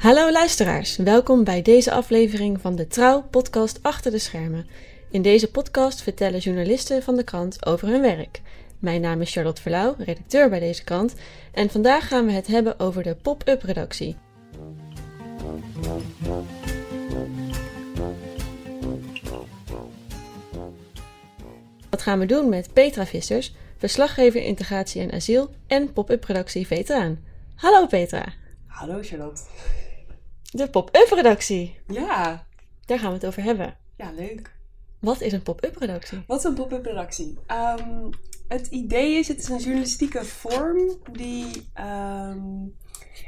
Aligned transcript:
Hallo 0.00 0.32
luisteraars, 0.32 0.96
welkom 0.96 1.44
bij 1.44 1.62
deze 1.62 1.92
aflevering 1.92 2.60
van 2.60 2.76
de 2.76 2.86
Trouw 2.86 3.22
podcast 3.22 3.78
Achter 3.82 4.10
de 4.10 4.18
Schermen. 4.18 4.66
In 5.10 5.22
deze 5.22 5.50
podcast 5.50 6.02
vertellen 6.02 6.38
journalisten 6.38 7.02
van 7.02 7.16
de 7.16 7.24
krant 7.24 7.66
over 7.66 7.88
hun 7.88 8.00
werk. 8.00 8.40
Mijn 8.78 9.00
naam 9.00 9.20
is 9.20 9.32
Charlotte 9.32 9.62
Verlauw, 9.62 9.94
redacteur 9.98 10.48
bij 10.48 10.58
deze 10.58 10.84
krant, 10.84 11.14
en 11.52 11.70
vandaag 11.70 12.08
gaan 12.08 12.26
we 12.26 12.32
het 12.32 12.46
hebben 12.46 12.78
over 12.78 13.02
de 13.02 13.14
pop-up 13.14 13.62
redactie. 13.62 14.16
Dat 21.88 22.02
gaan 22.02 22.18
we 22.18 22.26
doen 22.26 22.48
met 22.48 22.72
Petra 22.72 23.06
Vissers, 23.06 23.54
verslaggever 23.76 24.42
integratie 24.42 25.02
en 25.02 25.12
asiel 25.12 25.50
en 25.66 25.92
pop-up 25.92 26.24
redactie 26.24 26.66
veteraan. 26.66 27.24
Hallo 27.54 27.86
Petra. 27.86 28.32
Hallo 28.66 28.98
Charlotte. 29.02 29.42
De 30.50 30.70
pop-up 30.70 31.08
redactie. 31.10 31.78
Ja. 31.86 32.46
Daar 32.84 32.98
gaan 32.98 33.08
we 33.08 33.14
het 33.14 33.26
over 33.26 33.42
hebben. 33.42 33.76
Ja, 33.96 34.10
leuk. 34.10 34.58
Wat 34.98 35.20
is 35.20 35.32
een 35.32 35.42
pop-up 35.42 35.76
redactie? 35.76 36.22
Wat 36.26 36.38
is 36.38 36.44
een 36.44 36.54
pop-up 36.54 36.84
redactie? 36.84 37.38
Um, 37.46 38.10
het 38.48 38.66
idee 38.66 39.18
is, 39.18 39.28
het 39.28 39.38
is 39.38 39.48
een 39.48 39.58
journalistieke 39.58 40.24
vorm 40.24 40.98
die, 41.12 41.46
um, 41.80 42.74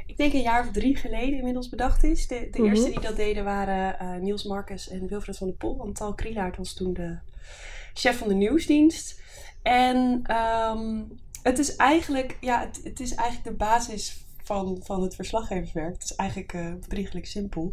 ik 0.05 0.17
denk 0.17 0.33
een 0.33 0.41
jaar 0.41 0.67
of 0.67 0.71
drie 0.71 0.95
geleden 0.95 1.37
inmiddels 1.37 1.69
bedacht 1.69 2.03
is. 2.03 2.27
De, 2.27 2.47
de 2.51 2.59
mm 2.59 2.65
-hmm. 2.65 2.73
eerste 2.73 2.89
die 2.89 2.99
dat 2.99 3.15
deden 3.15 3.43
waren 3.43 3.95
uh, 4.01 4.21
Niels 4.21 4.43
Marcus 4.43 4.89
en 4.89 5.07
Wilfred 5.07 5.37
van 5.37 5.47
der 5.47 5.55
Pol. 5.55 5.77
Want 5.77 5.95
Tal 5.95 6.13
Krielaert 6.13 6.57
was 6.57 6.73
toen 6.73 6.93
de 6.93 7.17
chef 7.93 8.17
van 8.17 8.27
de 8.27 8.33
nieuwsdienst. 8.33 9.21
En 9.61 10.23
um, 10.35 11.19
het 11.43 11.59
is 11.59 11.75
eigenlijk, 11.75 12.37
ja, 12.41 12.59
het, 12.59 12.79
het, 12.83 12.99
is 12.99 13.15
eigenlijk 13.15 13.49
de 13.49 13.65
basis 13.65 14.22
van, 14.43 14.79
van 14.83 15.01
het 15.01 15.15
verslaggeverswerk. 15.15 15.93
Het 15.93 16.03
is 16.03 16.15
eigenlijk 16.15 16.53
uh, 16.53 16.73
bedriegelijk 16.73 17.25
simpel. 17.25 17.71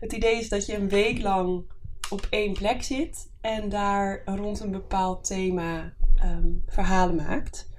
Het 0.00 0.12
idee 0.12 0.38
is 0.38 0.48
dat 0.48 0.66
je 0.66 0.76
een 0.76 0.88
week 0.88 1.22
lang 1.22 1.64
op 2.10 2.26
één 2.30 2.52
plek 2.52 2.82
zit 2.82 3.28
en 3.40 3.68
daar 3.68 4.22
rond 4.24 4.60
een 4.60 4.70
bepaald 4.70 5.24
thema 5.24 5.92
um, 6.24 6.62
verhalen 6.66 7.14
maakt. 7.16 7.70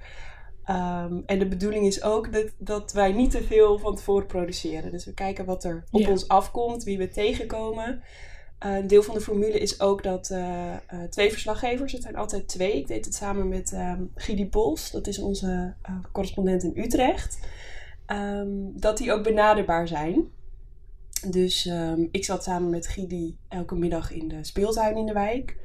Um, 0.70 1.22
en 1.26 1.38
de 1.38 1.48
bedoeling 1.48 1.86
is 1.86 2.02
ook 2.02 2.32
dat, 2.32 2.52
dat 2.58 2.92
wij 2.92 3.12
niet 3.12 3.30
te 3.30 3.42
veel 3.42 3.78
van 3.78 3.96
tevoren 3.96 4.26
produceren. 4.26 4.90
Dus 4.90 5.04
we 5.04 5.14
kijken 5.14 5.44
wat 5.44 5.64
er 5.64 5.84
op 5.90 6.00
ja. 6.00 6.10
ons 6.10 6.28
afkomt, 6.28 6.84
wie 6.84 6.98
we 6.98 7.08
tegenkomen. 7.08 8.02
Uh, 8.66 8.76
een 8.76 8.86
deel 8.86 9.02
van 9.02 9.14
de 9.14 9.20
formule 9.20 9.58
is 9.58 9.80
ook 9.80 10.02
dat 10.02 10.30
uh, 10.30 10.38
uh, 10.38 11.02
twee 11.10 11.30
verslaggevers, 11.30 11.92
het 11.92 12.02
zijn 12.02 12.16
altijd 12.16 12.48
twee. 12.48 12.76
Ik 12.76 12.86
deed 12.86 13.04
het 13.04 13.14
samen 13.14 13.48
met 13.48 13.72
um, 13.72 14.10
Gidi 14.14 14.46
Pols, 14.48 14.90
dat 14.90 15.06
is 15.06 15.18
onze 15.18 15.74
correspondent 16.12 16.62
in 16.62 16.72
Utrecht. 16.74 17.38
Um, 18.06 18.72
dat 18.80 18.98
die 18.98 19.12
ook 19.12 19.22
benaderbaar 19.22 19.88
zijn. 19.88 20.24
Dus 21.28 21.66
um, 21.66 22.08
ik 22.10 22.24
zat 22.24 22.44
samen 22.44 22.70
met 22.70 22.86
Gidi 22.86 23.36
elke 23.48 23.74
middag 23.74 24.12
in 24.12 24.28
de 24.28 24.44
speeltuin 24.44 24.96
in 24.96 25.06
de 25.06 25.12
wijk. 25.12 25.56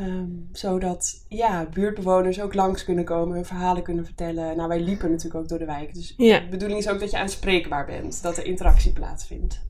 Um, 0.00 0.48
zodat 0.52 1.24
ja, 1.28 1.68
buurtbewoners 1.72 2.40
ook 2.40 2.54
langs 2.54 2.84
kunnen 2.84 3.04
komen 3.04 3.36
en 3.36 3.46
verhalen 3.46 3.82
kunnen 3.82 4.04
vertellen. 4.04 4.56
Nou, 4.56 4.68
wij 4.68 4.80
liepen 4.80 5.10
natuurlijk 5.10 5.40
ook 5.40 5.48
door 5.48 5.58
de 5.58 5.64
wijk. 5.64 5.94
Dus 5.94 6.14
ja. 6.16 6.40
de 6.40 6.48
bedoeling 6.48 6.80
is 6.80 6.88
ook 6.88 7.00
dat 7.00 7.10
je 7.10 7.18
aanspreekbaar 7.18 7.86
bent. 7.86 8.22
Dat 8.22 8.36
er 8.36 8.44
interactie 8.44 8.92
plaatsvindt. 8.92 9.66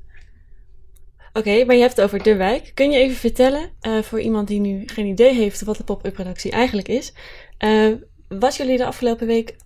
Oké, 1.28 1.38
okay, 1.38 1.64
maar 1.64 1.74
je 1.74 1.80
hebt 1.80 1.96
het 1.96 2.04
over 2.04 2.22
de 2.22 2.36
wijk. 2.36 2.70
Kun 2.74 2.90
je 2.90 2.98
even 2.98 3.16
vertellen, 3.16 3.70
uh, 3.82 4.02
voor 4.02 4.20
iemand 4.20 4.48
die 4.48 4.60
nu 4.60 4.82
geen 4.86 5.06
idee 5.06 5.34
heeft 5.34 5.62
wat 5.62 5.76
de 5.76 5.84
pop-up 5.84 6.16
redactie 6.16 6.50
eigenlijk 6.50 6.88
is, 6.88 7.12
uh, 7.58 7.94
wat 8.28 8.56
jullie 8.56 8.76
de 8.76 8.86
afgelopen 8.86 9.26
week 9.26 9.56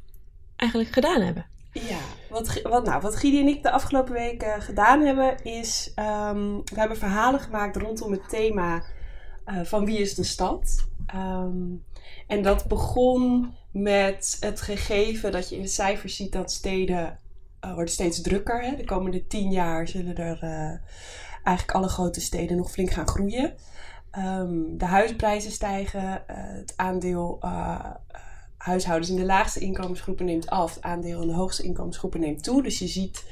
eigenlijk 0.56 0.92
gedaan 0.92 1.20
hebben? 1.20 1.46
Ja, 1.72 1.98
wat, 2.32 2.62
wat, 2.62 2.84
nou, 2.84 3.00
wat 3.00 3.16
Gidi 3.16 3.40
en 3.40 3.48
ik 3.48 3.62
de 3.62 3.70
afgelopen 3.70 4.12
week 4.12 4.42
uh, 4.42 4.54
gedaan 4.58 5.00
hebben, 5.00 5.44
is 5.44 5.92
um, 5.96 6.56
we 6.64 6.80
hebben 6.80 6.96
verhalen 6.96 7.40
gemaakt 7.40 7.76
rondom 7.76 8.12
het 8.12 8.28
thema 8.28 8.82
uh, 9.46 9.60
van 9.62 9.84
wie 9.84 9.98
is 9.98 10.14
de 10.14 10.24
stad. 10.24 10.86
Um, 11.14 11.84
en 12.26 12.42
dat 12.42 12.68
begon 12.68 13.54
met 13.72 14.36
het 14.40 14.60
gegeven 14.60 15.32
dat 15.32 15.48
je 15.48 15.56
in 15.56 15.62
de 15.62 15.68
cijfers 15.68 16.16
ziet 16.16 16.32
dat 16.32 16.52
steden 16.52 17.18
uh, 17.64 17.74
worden 17.74 17.92
steeds 17.92 18.20
drukker. 18.20 18.76
De 18.76 18.84
komende 18.84 19.26
tien 19.26 19.50
jaar 19.50 19.88
zullen 19.88 20.16
er 20.16 20.40
eigenlijk 21.44 21.76
alle 21.76 21.88
grote 21.88 22.20
steden 22.20 22.56
nog 22.56 22.70
flink 22.70 22.90
gaan 22.90 23.08
groeien. 23.08 23.54
Um, 24.18 24.78
de 24.78 24.84
huisprijzen 24.84 25.50
stijgen, 25.50 26.22
het 26.26 26.72
aandeel 26.76 27.40
huishoudens 28.62 29.10
in 29.10 29.16
de 29.16 29.24
laagste 29.24 29.60
inkomensgroepen 29.60 30.26
neemt 30.26 30.48
af. 30.48 30.74
Het 30.74 30.82
aandeel 30.82 31.20
in 31.20 31.26
de 31.26 31.34
hoogste 31.34 31.62
inkomensgroepen 31.62 32.20
neemt 32.20 32.44
toe. 32.44 32.62
Dus 32.62 32.78
je 32.78 32.86
ziet 32.86 33.24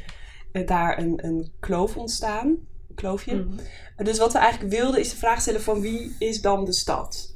uh, 0.53 0.67
daar 0.67 0.99
een, 0.99 1.25
een 1.27 1.53
kloof 1.61 1.97
ontstaan. 1.97 2.47
Een 2.89 2.95
kloofje. 2.95 3.35
Mm 3.35 3.41
-hmm. 3.41 3.59
uh, 3.99 4.07
dus 4.07 4.19
wat 4.19 4.33
we 4.33 4.39
eigenlijk 4.39 4.73
wilden 4.73 5.01
is 5.01 5.11
de 5.11 5.17
vraag 5.17 5.41
stellen 5.41 5.63
van 5.63 5.81
wie 5.81 6.17
is 6.19 6.41
dan 6.41 6.65
de 6.65 6.73
stad? 6.73 7.35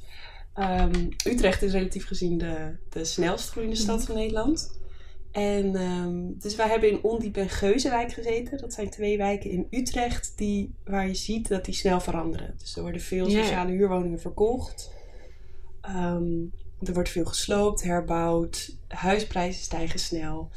Um, 0.58 1.08
Utrecht 1.26 1.62
is 1.62 1.72
relatief 1.72 2.06
gezien 2.06 2.38
de, 2.38 2.76
de 2.88 3.04
snelst 3.04 3.50
groeiende 3.50 3.76
stad 3.76 3.88
mm 3.88 3.96
-hmm. 3.96 4.06
van 4.06 4.16
Nederland. 4.16 4.78
En 5.32 5.80
um, 5.80 6.38
dus 6.38 6.56
wij 6.56 6.68
hebben 6.68 6.90
in 6.90 7.02
Ondiep 7.02 7.36
en 7.36 7.48
Geuzenwijk 7.48 8.12
gezeten. 8.12 8.58
Dat 8.58 8.72
zijn 8.72 8.90
twee 8.90 9.16
wijken 9.16 9.50
in 9.50 9.66
Utrecht 9.70 10.32
die, 10.36 10.74
waar 10.84 11.06
je 11.06 11.14
ziet 11.14 11.48
dat 11.48 11.64
die 11.64 11.74
snel 11.74 12.00
veranderen. 12.00 12.54
Dus 12.58 12.76
er 12.76 12.82
worden 12.82 13.00
veel 13.00 13.24
sociale 13.24 13.68
yeah. 13.68 13.78
huurwoningen 13.78 14.20
verkocht. 14.20 14.90
Um, 15.88 16.52
er 16.88 16.94
wordt 16.94 17.08
veel 17.08 17.24
gesloopt, 17.24 17.82
herbouwd. 17.82 18.76
Huisprijzen 18.88 19.62
stijgen 19.62 19.98
snel. 19.98 20.50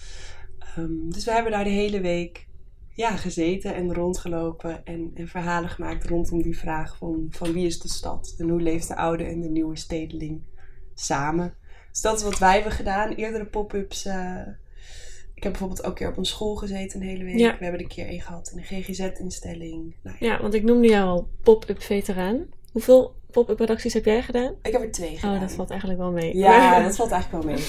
Um, 0.77 1.13
dus 1.13 1.25
we 1.25 1.31
hebben 1.31 1.51
daar 1.51 1.63
de 1.63 1.69
hele 1.69 2.01
week 2.01 2.47
ja, 2.93 3.15
gezeten 3.15 3.75
en 3.75 3.93
rondgelopen 3.93 4.85
en, 4.85 5.11
en, 5.15 5.27
verhalen 5.27 5.69
gemaakt 5.69 6.05
rondom 6.05 6.41
die 6.41 6.57
vraag 6.57 6.97
van, 6.97 7.27
van 7.29 7.53
wie 7.53 7.65
is 7.65 7.79
de 7.79 7.89
stad? 7.89 8.35
En 8.37 8.49
hoe 8.49 8.61
leeft 8.61 8.87
de 8.87 8.95
oude 8.95 9.23
en 9.23 9.41
de 9.41 9.49
nieuwe 9.49 9.75
stedeling 9.75 10.41
samen? 10.93 11.53
Dus 11.91 12.01
dat 12.01 12.17
is 12.17 12.23
wat 12.23 12.39
wij 12.39 12.53
hebben 12.53 12.71
gedaan. 12.71 13.11
Eerdere 13.11 13.45
pop-ups. 13.45 14.05
Uh, 14.05 14.41
ik 15.33 15.43
heb 15.43 15.51
bijvoorbeeld 15.51 15.83
ook 15.83 15.89
een 15.89 15.93
keer 15.93 16.09
op 16.09 16.17
een 16.17 16.25
school 16.25 16.55
gezeten 16.55 17.01
een 17.01 17.07
hele 17.07 17.23
week. 17.23 17.37
Ja. 17.37 17.57
We 17.57 17.63
hebben 17.63 17.73
er 17.73 17.81
een 17.81 17.87
keer 17.87 18.09
een 18.09 18.21
gehad 18.21 18.51
in 18.51 18.57
een 18.57 18.83
GGZ-instelling. 18.83 19.95
Nou 20.03 20.17
ja. 20.19 20.27
ja, 20.27 20.41
want 20.41 20.53
ik 20.53 20.63
noemde 20.63 20.87
jou 20.87 21.07
al 21.07 21.29
pop-up 21.43 21.81
veteraan. 21.81 22.45
Hoeveel 22.71 23.15
pop-up 23.31 23.59
redacties 23.59 23.93
heb 23.93 24.05
jij 24.05 24.21
gedaan? 24.21 24.55
Ik 24.61 24.71
heb 24.71 24.81
er 24.81 24.91
twee 24.91 25.15
gedaan. 25.15 25.35
Oh, 25.35 25.41
dat 25.41 25.51
valt 25.51 25.69
eigenlijk 25.69 25.99
wel 25.99 26.11
mee. 26.11 26.37
Ja, 26.37 26.79
dat 26.83 26.95
valt 26.95 27.11
eigenlijk 27.11 27.43
wel 27.43 27.53
mee. 27.53 27.63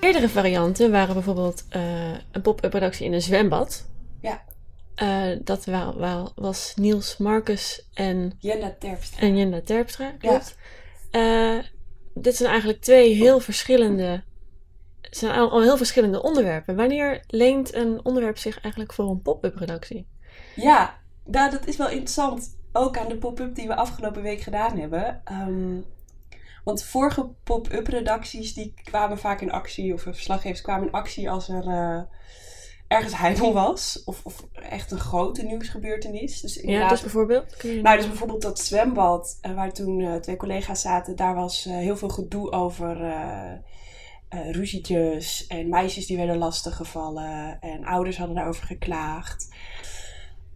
Eerdere 0.00 0.28
varianten 0.28 0.90
waren 0.90 1.14
bijvoorbeeld 1.14 1.64
uh, 1.76 2.10
een 2.32 2.42
pop-up 2.42 2.72
redactie 2.72 3.06
in 3.06 3.12
een 3.12 3.22
zwembad. 3.22 3.86
Ja. 4.20 4.44
Uh, 5.02 5.38
dat 5.44 5.64
wa 5.64 5.96
wa 5.96 6.28
was 6.34 6.72
Niels 6.76 7.16
Marcus 7.16 7.88
en 7.94 8.32
Jenda 8.38 8.76
Terpstra. 8.78 9.20
En 9.20 9.36
Jenda 9.36 9.60
Terpstra, 9.60 10.10
klopt. 10.18 10.56
Ja. 11.10 11.56
Uh, 11.56 11.62
dit 12.14 12.36
zijn 12.36 12.48
eigenlijk 12.48 12.80
twee 12.80 13.14
heel 13.14 13.40
verschillende 13.40 14.22
het 15.16 15.24
zijn 15.24 15.40
al, 15.40 15.50
al 15.50 15.62
heel 15.62 15.76
verschillende 15.76 16.22
onderwerpen. 16.22 16.76
Wanneer 16.76 17.24
leent 17.26 17.74
een 17.74 18.04
onderwerp 18.04 18.38
zich 18.38 18.60
eigenlijk 18.60 18.92
voor 18.92 19.10
een 19.10 19.22
pop-up 19.22 19.56
redactie? 19.56 20.06
Ja, 20.54 20.98
nou, 21.24 21.50
dat 21.50 21.66
is 21.66 21.76
wel 21.76 21.88
interessant. 21.88 22.58
Ook 22.72 22.98
aan 22.98 23.08
de 23.08 23.16
pop-up 23.16 23.54
die 23.54 23.66
we 23.66 23.74
afgelopen 23.74 24.22
week 24.22 24.40
gedaan 24.40 24.78
hebben. 24.78 25.22
Um, 25.32 25.84
want 26.64 26.82
vorige 26.82 27.28
pop-up 27.44 27.86
redacties 27.86 28.54
die 28.54 28.74
kwamen 28.84 29.18
vaak 29.18 29.40
in 29.40 29.52
actie, 29.52 29.92
of 29.92 30.02
verslaggevers 30.02 30.60
kwamen 30.60 30.86
in 30.86 30.92
actie 30.92 31.30
als 31.30 31.48
er 31.48 31.66
uh, 31.66 32.00
ergens 32.88 33.16
heimel 33.16 33.52
was. 33.52 34.02
Of, 34.04 34.20
of, 34.24 34.46
echt 34.52 34.90
een 34.90 35.00
grote 35.00 35.42
nieuwsgebeurtenis. 35.42 36.40
Dus 36.40 36.54
ja, 36.54 36.88
dus 36.88 37.00
bijvoorbeeld? 37.00 37.56
Je 37.62 37.80
nou, 37.82 37.96
dus 37.96 38.06
bijvoorbeeld 38.06 38.42
dat 38.42 38.58
zwembad, 38.58 39.38
uh, 39.42 39.54
waar 39.54 39.72
toen 39.72 39.98
uh, 39.98 40.14
twee 40.14 40.36
collega's 40.36 40.80
zaten, 40.80 41.16
daar 41.16 41.34
was 41.34 41.64
heel 41.64 41.96
veel 41.96 42.08
gedoe 42.08 42.52
over 42.52 42.96
uh, 44.30 44.50
ruzietjes 44.50 45.46
en 45.46 45.68
meisjes 45.68 46.06
die 46.06 46.16
werden 46.16 46.38
lastiggevallen 46.38 47.60
en 47.60 47.84
ouders 47.84 48.16
hadden 48.16 48.36
daarover 48.36 48.66
geklaagd. 48.66 49.54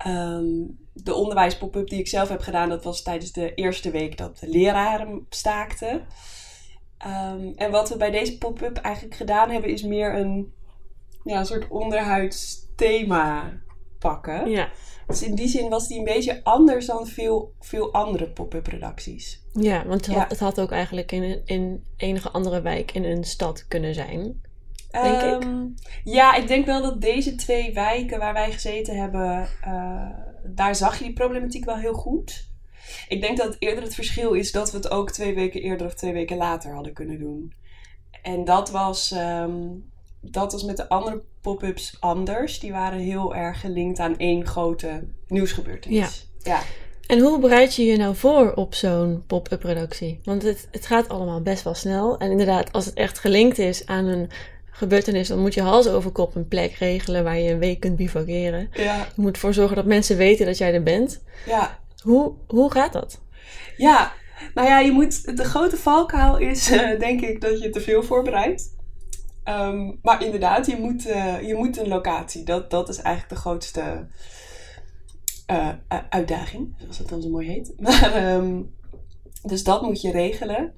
Um, 0.07 0.79
de 0.93 1.15
onderwijspop-up 1.15 1.89
die 1.89 1.99
ik 1.99 2.09
zelf 2.09 2.29
heb 2.29 2.41
gedaan, 2.41 2.69
dat 2.69 2.85
was 2.85 3.03
tijdens 3.03 3.33
de 3.33 3.55
eerste 3.55 3.91
week 3.91 4.19
dat 4.19 4.39
de 4.39 4.49
leraren 4.49 5.27
staakten. 5.29 6.07
Um, 7.07 7.53
en 7.57 7.71
wat 7.71 7.89
we 7.89 7.97
bij 7.97 8.11
deze 8.11 8.39
pop-up 8.39 8.77
eigenlijk 8.77 9.15
gedaan 9.15 9.51
hebben, 9.51 9.71
is 9.71 9.83
meer 9.83 10.15
een, 10.15 10.53
ja, 11.25 11.39
een 11.39 11.47
soort 11.47 11.69
onderhuids 11.69 12.67
thema 12.77 13.53
pakken. 14.01 14.51
Ja. 14.51 14.69
Dus 15.07 15.23
in 15.23 15.35
die 15.35 15.49
zin 15.49 15.69
was 15.69 15.89
die 15.89 15.99
een 15.99 16.05
beetje 16.05 16.45
anders 16.45 16.87
dan 16.87 17.07
veel, 17.07 17.55
veel 17.61 17.93
andere 17.93 18.31
pop-up 18.31 18.67
redacties. 18.67 19.43
Ja, 19.53 19.87
want 19.87 20.07
het, 20.07 20.15
ja. 20.15 20.21
Had, 20.21 20.31
het 20.31 20.41
had 20.41 20.61
ook 20.61 20.71
eigenlijk 20.71 21.13
in, 21.13 21.43
in 21.45 21.85
enige 21.97 22.31
andere 22.31 22.61
wijk 22.61 22.93
in 22.93 23.05
een 23.05 23.25
stad 23.25 23.67
kunnen 23.69 23.95
zijn. 23.95 24.41
Denk 24.91 25.43
um, 25.43 25.75
ik. 25.77 26.01
Ja, 26.05 26.35
ik 26.35 26.49
denk 26.49 26.67
wel 26.67 26.83
dat 26.83 27.01
deze 27.01 27.35
twee 27.35 27.75
wijken 27.75 28.19
waar 28.19 28.33
wij 28.33 28.53
gezeten 28.53 28.97
hebben, 28.97 29.49
uh, 29.67 30.11
daar 30.45 30.75
zag 30.75 30.99
je 30.99 31.05
die 31.05 31.13
problematiek 31.13 31.65
wel 31.65 31.77
heel 31.77 31.95
goed. 31.95 32.49
Ik 33.09 33.21
denk 33.21 33.37
dat 33.37 33.57
eerder 33.59 33.85
het 33.85 33.95
verschil 33.95 34.33
is 34.33 34.53
dat 34.53 34.71
we 34.71 34.77
het 34.77 34.91
ook 34.91 35.11
twee 35.11 35.35
weken 35.35 35.63
eerder 35.63 35.87
of 35.87 35.95
twee 35.95 36.13
weken 36.13 36.37
later 36.37 36.75
hadden 36.75 36.93
kunnen 36.93 37.19
doen. 37.19 37.53
En 38.23 38.45
dat 38.45 38.71
was. 38.71 39.11
Um, 39.11 39.90
dat 40.21 40.53
was 40.53 40.63
met 40.63 40.77
de 40.77 40.89
andere 40.89 41.23
pop-ups 41.41 41.97
anders. 42.01 42.61
Die 42.61 42.73
waren 42.73 42.99
heel 42.99 43.35
erg 43.35 43.61
gelinkt 43.61 43.99
aan 43.99 44.19
één 44.19 44.47
grote 44.47 45.05
nieuwsgebeurtenis. 45.27 46.29
Ja. 46.39 46.61
En 47.07 47.19
hoe 47.19 47.39
bereid 47.39 47.75
je 47.75 47.85
je 47.85 47.97
nou 47.97 48.17
voor 48.17 48.53
op 48.55 48.75
zo'n 48.75 49.23
pop-up 49.27 49.63
redactie? 49.63 50.21
Want 50.25 50.43
het, 50.43 50.69
het 50.71 50.87
gaat 50.87 51.09
allemaal 51.09 51.43
best 51.43 51.63
wel 51.63 51.75
snel. 51.75 52.19
En 52.19 52.31
inderdaad, 52.31 52.73
als 52.73 52.85
het 52.85 52.95
echt 52.95 53.19
gelinkt 53.19 53.59
is 53.59 53.87
aan 53.87 54.05
een 54.05 54.31
gebeurtenis, 54.71 55.29
dan 55.29 55.39
moet 55.39 55.55
je 55.55 55.63
hals 55.63 55.89
over 55.89 56.11
kop 56.11 56.35
een 56.35 56.49
plek 56.49 56.73
regelen 56.73 57.25
waar 57.25 57.39
je 57.39 57.51
een 57.51 57.59
week 57.59 57.81
kunt 57.81 57.97
bivakeren. 57.97 58.71
Ja. 58.73 58.97
Je 59.17 59.23
moet 59.23 59.35
ervoor 59.35 59.55
zorgen 59.55 59.77
dat 59.77 59.85
mensen 59.85 60.17
weten 60.17 60.47
dat 60.47 60.59
jij 60.59 60.75
er 60.75 60.83
bent. 60.83 61.23
ja. 61.47 61.79
Hoe, 62.03 62.33
hoe 62.47 62.71
gaat 62.73 62.93
dat? 62.93 63.21
Ja, 63.77 64.13
nou 64.55 64.69
ja, 64.69 64.79
je 64.79 64.91
moet, 64.91 65.37
de 65.37 65.45
grote 65.45 65.77
valkuil 65.77 66.39
is 66.39 66.71
eh, 66.71 66.99
denk 66.99 67.21
ik 67.21 67.41
dat 67.41 67.63
je 67.63 67.71
te 67.71 67.81
veel 67.81 68.03
voorbereidt. 68.03 68.75
Ehm, 69.45 69.93
maar 70.03 70.25
inderdaad, 70.25 70.67
je 70.67 70.77
moet, 70.77 71.07
eh, 71.07 71.43
je 71.43 71.55
moet 71.55 71.79
een 71.79 71.89
locatie. 71.89 72.45
Dat, 72.45 72.71
dat 72.71 72.89
is 72.89 72.99
eigenlijk 72.99 73.35
de 73.35 73.41
grootste 73.41 74.07
eh, 75.47 75.69
uitdaging, 76.09 76.75
zoals 76.79 76.99
het 76.99 77.09
dan 77.09 77.23
zo 77.23 77.29
mooi 77.29 77.49
heet. 77.49 77.73
Maar, 77.81 78.13
ehm, 78.15 78.63
dus 79.43 79.65
dat 79.65 79.83
moet 79.83 80.01
je 80.01 80.11
regelen. 80.11 80.75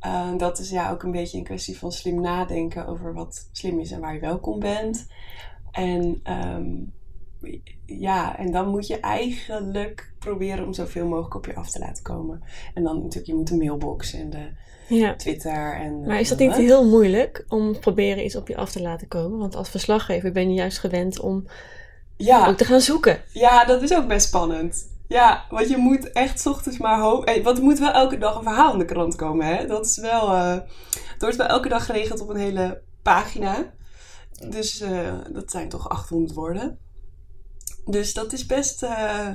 Eh, 0.00 0.36
dat 0.36 0.58
is 0.58 0.70
ja 0.70 0.90
ook 0.90 1.02
een 1.02 1.10
beetje 1.10 1.38
een 1.38 1.44
kwestie 1.44 1.78
van 1.78 1.92
slim 1.92 2.20
nadenken 2.20 2.86
over 2.86 3.14
wat 3.14 3.48
slim 3.52 3.80
is 3.80 3.90
en 3.90 4.00
waar 4.00 4.14
je 4.14 4.20
welkom 4.20 4.58
bent. 4.58 5.06
En 5.70 6.20
ehm, 6.22 6.74
ja, 7.86 8.38
en 8.38 8.52
dan 8.52 8.68
moet 8.68 8.86
je 8.86 9.00
eigenlijk 9.00 10.12
proberen 10.18 10.64
om 10.66 10.72
zoveel 10.72 11.06
mogelijk 11.06 11.34
op 11.34 11.46
je 11.46 11.54
af 11.54 11.70
te 11.70 11.78
laten 11.78 12.02
komen. 12.02 12.42
En 12.74 12.82
dan 12.82 12.96
natuurlijk, 12.96 13.26
je 13.26 13.34
moet 13.34 13.48
de 13.48 13.56
mailbox 13.56 14.12
en 14.14 14.30
de 14.30 14.48
Ja. 14.88 15.14
Twitter 15.16 15.74
en... 15.80 16.00
Maar 16.06 16.20
is 16.20 16.28
dat 16.28 16.38
niet 16.38 16.54
heel 16.56 16.88
moeilijk 16.88 17.44
om 17.48 17.78
proberen 17.78 18.24
iets 18.24 18.36
op 18.36 18.48
je 18.48 18.56
af 18.56 18.70
te 18.72 18.82
laten 18.82 19.08
komen? 19.08 19.38
Want 19.38 19.54
als 19.56 19.68
verslaggever 19.68 20.32
ben 20.32 20.48
je 20.48 20.54
juist 20.54 20.78
gewend 20.78 21.20
om 21.20 21.46
Ja, 22.16 22.48
ook 22.48 22.56
te 22.56 22.64
gaan 22.64 22.80
zoeken. 22.80 23.20
ja, 23.32 23.64
dat 23.64 23.82
is 23.82 23.94
ook 23.94 24.06
best 24.08 24.26
spannend. 24.26 24.90
Ja, 25.08 25.44
want 25.50 25.68
je 25.68 25.76
moet 25.76 26.12
echt 26.12 26.46
ochtends 26.46 26.78
maar 26.78 27.00
hoop. 27.00 27.24
eh, 27.24 27.44
Want 27.44 27.58
er 27.58 27.64
moet 27.64 27.78
wel 27.78 27.92
elke 27.92 28.18
dag 28.18 28.36
een 28.36 28.42
verhaal 28.42 28.72
in 28.72 28.78
de 28.78 28.84
krant 28.84 29.16
komen, 29.16 29.46
hè? 29.46 29.66
Dat 29.66 29.86
is 29.86 29.96
wel. 29.98 30.32
eh 30.32 30.52
het 31.12 31.20
wordt 31.20 31.36
wel 31.36 31.46
elke 31.46 31.68
dag 31.68 31.86
geregeld 31.86 32.20
op 32.20 32.28
een 32.28 32.36
hele 32.36 32.82
pagina. 33.02 33.72
Dus 34.48 34.80
eh, 34.80 35.14
dat 35.32 35.50
zijn 35.50 35.68
toch 35.68 35.88
800 35.88 36.32
woorden. 36.34 36.78
Dus 37.86 38.14
dat 38.14 38.32
is 38.32 38.46
best. 38.46 38.82
eh, 38.82 39.28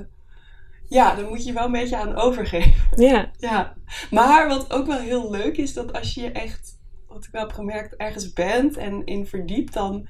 ja, 0.90 1.16
daar 1.16 1.26
moet 1.28 1.46
je 1.46 1.54
wel 1.54 1.66
een 1.66 1.72
beetje 1.72 1.98
aan 1.98 2.16
overgeven. 2.16 2.86
Ja, 3.08 3.32
Ja, 3.38 3.74
maar 4.12 4.48
wat 4.48 4.74
ook 4.74 4.86
wel 4.88 5.00
heel 5.00 5.32
leuk 5.32 5.58
is, 5.58 5.74
dat 5.74 5.94
als 5.94 6.14
je 6.14 6.22
je 6.22 6.32
echt, 6.32 6.78
wat 7.08 7.24
ik 7.26 7.32
wel 7.32 7.42
heb 7.42 7.52
gemerkt, 7.52 7.96
ergens 7.96 8.34
bent 8.34 8.78
en 8.78 9.06
in 9.06 9.28
verdiept, 9.28 9.74
dan 9.74 10.08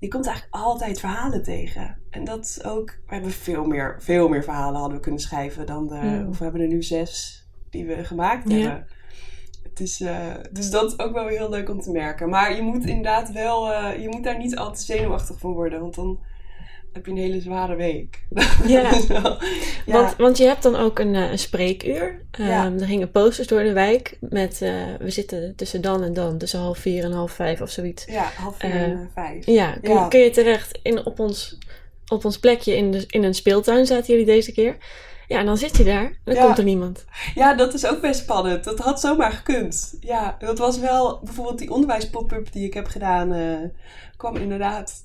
je 0.00 0.08
komt 0.08 0.26
eigenlijk 0.26 0.56
altijd 0.64 1.00
verhalen 1.00 1.42
tegen. 1.42 1.98
En 2.10 2.24
dat 2.24 2.44
is 2.44 2.64
ook, 2.64 2.90
we 3.06 3.14
hebben 3.14 3.30
veel 3.30 3.64
meer, 3.64 3.96
veel 4.00 4.28
meer 4.28 4.44
verhalen 4.44 4.78
hadden 4.80 4.96
we 4.96 5.02
kunnen 5.02 5.20
schrijven 5.20 5.66
dan 5.66 5.86
de, 5.86 6.26
of 6.28 6.38
we 6.38 6.44
hebben 6.44 6.62
er 6.62 6.68
nu 6.68 6.82
zes 6.82 7.44
die 7.70 7.86
we 7.86 8.04
gemaakt 8.04 8.50
Ja. 8.50 8.54
hebben. 8.56 8.86
Het 9.62 9.80
is, 9.80 10.00
eh, 10.00 10.34
dus 10.52 10.70
dat 10.70 10.92
is 10.92 10.98
ook 10.98 11.12
wel 11.12 11.24
weer 11.24 11.38
heel 11.38 11.50
leuk 11.50 11.68
om 11.68 11.80
te 11.80 11.90
merken. 11.90 12.28
Maar 12.28 12.54
je 12.56 12.62
moet 12.62 12.84
inderdaad 12.86 13.32
wel, 13.32 13.72
eh, 13.72 14.02
je 14.02 14.08
moet 14.08 14.24
daar 14.24 14.38
niet 14.38 14.56
al 14.56 14.72
te 14.72 14.82
zenuwachtig 14.82 15.38
van 15.38 15.52
worden, 15.52 15.80
want 15.80 15.94
dan 15.94 16.18
heb 16.96 17.06
je 17.06 17.12
een 17.12 17.18
hele 17.18 17.40
zware 17.40 17.74
week. 17.76 18.18
Ja. 18.66 19.06
Wel- 19.08 19.38
ja. 19.86 19.92
Want, 19.92 20.16
want 20.16 20.36
je 20.38 20.44
hebt 20.44 20.62
dan 20.62 20.76
ook 20.76 20.98
een, 20.98 21.14
eh, 21.14 21.30
een 21.30 21.38
spreekuur. 21.38 22.20
Ehm, 22.30 22.46
Ja. 22.48 22.72
Er 22.80 22.86
gingen 22.86 23.10
posters 23.10 23.48
door 23.48 23.62
de 23.62 23.72
wijk 23.72 24.16
met 24.20 24.62
eh, 24.62 24.72
we 24.98 25.10
zitten 25.10 25.52
tussen 25.56 25.80
dan 25.80 26.02
en 26.02 26.12
dan, 26.14 26.38
tussen 26.38 26.60
half 26.60 26.78
vier 26.78 27.04
en 27.04 27.12
half 27.12 27.32
vijf 27.32 27.60
of 27.60 27.70
zoiets. 27.70 28.04
ja, 28.04 28.22
half 28.36 28.56
vier 28.58 28.70
Eh, 28.70 28.82
en 28.82 28.92
eh, 28.92 28.98
vijf. 29.24 29.46
Ja, 29.46 29.72
kun, 29.82 29.94
Ja. 29.94 30.08
kun 30.08 30.20
je 30.20 30.30
terecht 30.30 30.78
in, 30.82 31.06
op, 31.06 31.18
ons, 31.20 31.58
op 32.08 32.24
ons 32.24 32.38
plekje 32.38 32.76
in, 32.76 32.90
de, 32.90 33.04
in 33.06 33.22
een 33.24 33.34
speeltuin 33.34 33.86
zaten 33.86 34.06
jullie 34.06 34.24
deze 34.26 34.52
keer. 34.52 34.76
Ja, 35.28 35.38
en 35.38 35.46
dan 35.46 35.56
zit 35.56 35.76
je 35.76 35.84
daar 35.84 36.04
en 36.04 36.16
dan 36.24 36.34
Ja. 36.34 36.44
komt 36.44 36.58
er 36.58 36.64
niemand. 36.64 37.04
Ja, 37.34 37.54
dat 37.54 37.74
is 37.74 37.86
ook 37.86 38.00
best 38.00 38.20
spannend. 38.20 38.64
Dat 38.64 38.78
had 38.78 39.00
zomaar 39.00 39.32
gekund. 39.32 39.96
Ja, 40.00 40.36
dat 40.38 40.58
was 40.58 40.78
wel 40.78 41.20
bijvoorbeeld 41.24 41.58
die 41.58 41.70
onderwijspop-up 41.70 42.52
die 42.52 42.66
ik 42.66 42.74
heb 42.74 42.86
gedaan. 42.86 43.34
kwam 44.16 44.36
inderdaad 44.36 45.04